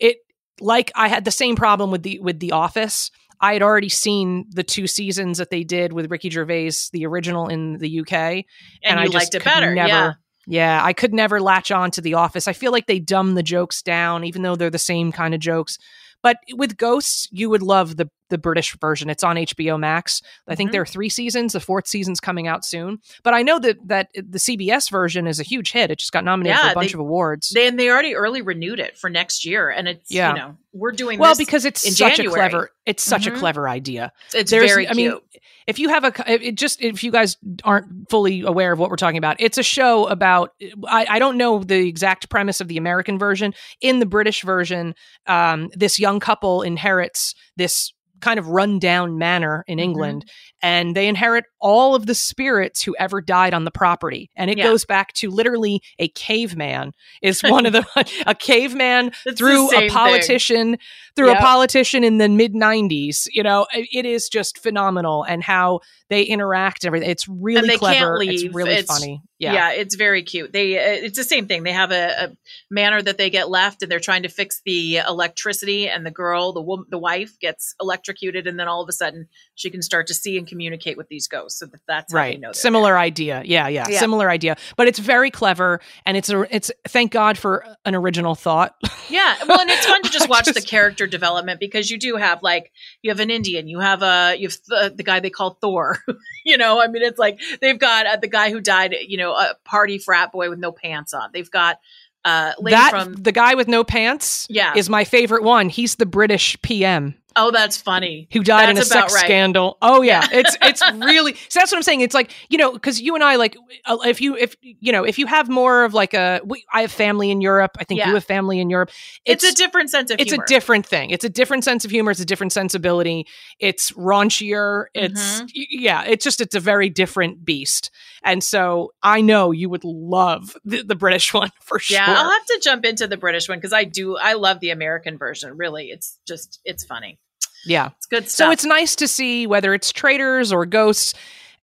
[0.00, 0.16] it
[0.60, 3.10] like i had the same problem with the with the office
[3.40, 7.48] I had already seen the two seasons that they did with Ricky Gervais, the original
[7.48, 8.44] in the UK, And,
[8.84, 9.74] and I just liked it better.
[9.74, 10.12] never- yeah.
[10.46, 12.46] Yeah, I could never latch on to The Office.
[12.46, 15.40] I feel like they dumb the jokes down, even though they're the same kind of
[15.40, 15.78] jokes.
[16.22, 19.10] But with Ghosts, you would love the the British version.
[19.10, 20.22] It's on HBO Max.
[20.48, 20.72] I think Mhm.
[20.72, 21.52] there are three seasons.
[21.52, 22.98] The fourth season's coming out soon.
[23.22, 25.90] But I know that that the CBS version is a huge hit.
[25.90, 27.50] It just got nominated for a bunch they- of awards.
[27.50, 29.68] They and they already early renewed it for next year.
[29.70, 30.30] And it's Yeah.
[30.30, 32.40] you know, we're doing well, because it's in such January.
[32.40, 32.70] a clever.
[32.86, 33.36] It's such Mhm.
[33.36, 34.12] a clever idea.
[34.34, 35.12] it's there's- very I cute.
[35.12, 35.20] mean,
[35.66, 36.12] if you have a
[36.44, 39.62] it just if you guys aren't fully aware of what we're talking about it's a
[39.62, 40.52] show about
[40.86, 44.94] i, I don't know the exact premise of the american version in the british version
[45.26, 47.94] um, this young couple inherits this
[48.24, 49.82] kind of run down manor in Mhm.
[49.88, 50.20] england
[50.64, 54.56] and they inherit all of the spirits who ever died on the property and it
[54.58, 54.64] Yeah.
[54.64, 56.92] goes back to literally a caveman
[57.22, 57.84] is one of the
[58.26, 59.90] a caveman It's through a thing.
[59.90, 60.78] politician
[61.16, 61.38] through Yep.
[61.38, 66.22] a politician in the mid 90s you know it- is just phenomenal and how they
[66.22, 69.52] interact and everything it's really clever it's really It's- funny Yeah.
[69.54, 70.52] yeah it's very cute.
[70.52, 71.64] They uh, it's the same thing.
[71.64, 72.36] They have a, a
[72.70, 75.88] manor that they get left, and they're trying to fix the electricity.
[75.88, 79.26] And the girl, the wo- the wife, gets electrocuted, and then all of a sudden
[79.54, 81.58] she can start to see and communicate with these ghosts.
[81.58, 82.48] So that that's how right know.
[82.48, 83.98] they're similar idea yeah, yeah Yeah.
[83.98, 88.34] similar idea but it's very clever and it's a it's thank god for an original
[88.34, 88.76] thought.
[89.10, 92.42] Yeah, well, and it's fun to just watch the character development because you do have
[92.42, 95.58] like you have an Indian, you have a you have the, the guy they call
[95.60, 95.98] Thor.
[96.44, 98.94] you know, I mean, it's like they've got uh, the guy who died.
[99.06, 101.30] You know, a party frat boy with no pants on.
[101.32, 101.78] They've got
[102.24, 104.74] uh, that from the guy with no pants yeah.
[104.74, 108.28] is my favorite one he's the british pm oh, that's funny.
[108.32, 109.24] who died in a sex right.
[109.24, 109.78] scandal.
[109.82, 112.00] Oh yeah, it's it's really so that's what I'm saying.
[112.00, 113.56] It's like you know because you and I like
[113.86, 116.82] uh, if you if you know if you have more of like a we, I
[116.82, 117.76] have family in Europe.
[117.78, 118.08] I think Yeah.
[118.08, 118.90] you have family in Europe.
[119.24, 120.44] It's, a different sense of it's humor.
[120.44, 121.10] a different thing.
[121.10, 122.10] It's a different sense of humor.
[122.10, 123.26] It's a different sensibility.
[123.58, 124.86] It's raunchier.
[124.94, 125.46] It's Mm-hmm.
[125.70, 126.04] yeah.
[126.04, 127.90] It's just it's a very different beast.
[128.22, 131.96] And so I know you would love the, the British one for sure.
[131.96, 134.16] Yeah, I'll have to jump into the British one because I do.
[134.16, 135.56] I love the American version.
[135.56, 137.18] Really, it's just it's funny.
[137.66, 137.90] Yeah.
[137.96, 138.46] It's good stuff.
[138.46, 141.14] So it's nice to see whether it's traitors or ghosts.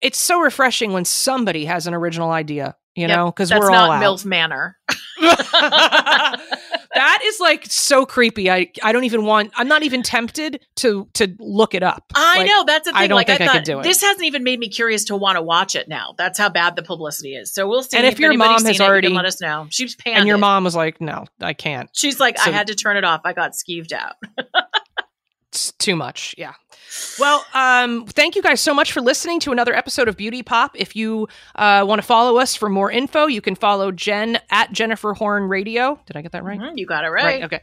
[0.00, 3.90] It's so refreshing when somebody has an original idea, you Yep, know, because we're all
[3.90, 4.02] out.
[4.02, 4.78] MILF Manor.
[5.20, 8.50] that is like so creepy.
[8.50, 9.52] I I don't even want.
[9.56, 12.04] I'm not even tempted to to look it up.
[12.14, 13.02] I Like, know that's the thing.
[13.02, 13.82] I don't like think I I could thought do it.
[13.82, 16.14] this hasn't even made me curious to want to watch it now.
[16.16, 17.52] That's how bad the publicity is.
[17.52, 17.96] So we'll see.
[17.98, 19.66] And if your mom has seen it, you already- let us know.
[19.70, 21.90] She's panned And your mom was like, "No, I can't.
[21.92, 23.20] She's like, So- I had to turn it off.
[23.24, 24.14] I got skeeved out.
[25.52, 26.54] It's too much." Yeah.
[27.20, 30.72] Well, um, thank you guys so much for listening to another episode of Beauty Pop.
[30.74, 34.72] If you uh, want to follow us for more info, you can follow Jen at
[34.72, 36.00] Jennifer Horn Radio.
[36.06, 36.58] Did I get that right?
[36.58, 37.44] Mhm, you got it right.
[37.44, 37.60] Okay.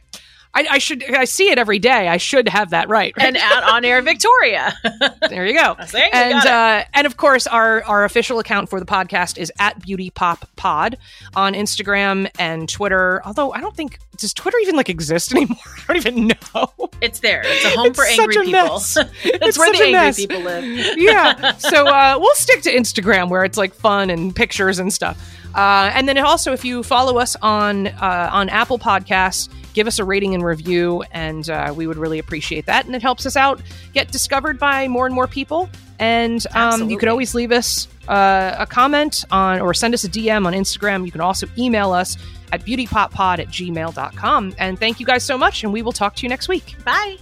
[0.54, 1.04] I, I, should.
[1.14, 2.08] I see it every day.
[2.08, 3.12] I should have that right.
[3.16, 3.26] right?
[3.26, 4.74] And at on air Victoria.
[5.28, 5.76] there you go.
[6.12, 10.10] And uh, and of course, our our official account for the podcast is at Beauty
[10.10, 10.98] Pop Pod
[11.36, 13.22] on Instagram and Twitter.
[13.24, 15.56] Although I don't think does Twitter even like exist anymore.
[15.88, 16.90] I don't even know.
[17.00, 17.42] It's there.
[17.44, 18.52] It's a home it's for angry people.
[18.52, 20.16] That's it's where the angry mess.
[20.16, 20.64] people live.
[20.98, 21.56] yeah.
[21.56, 25.34] So uh, we'll stick to Instagram where it's like fun and pictures and stuff.
[25.54, 30.00] Uh, and then also, if you follow us on uh, on Apple Podcasts, give us
[30.00, 32.84] a rating and review, and uh, we would really appreciate that.
[32.84, 33.62] And it helps us out
[33.92, 35.70] get discovered by more and more people.
[36.00, 40.08] And um, you can always leave us uh, a comment on or send us a
[40.08, 41.06] DM on Instagram.
[41.06, 42.16] You can also email us
[42.52, 44.54] at beautypoppod at gmail.com.
[44.58, 46.74] And thank you guys so much, and we will talk to you next week.
[46.84, 47.18] Bye.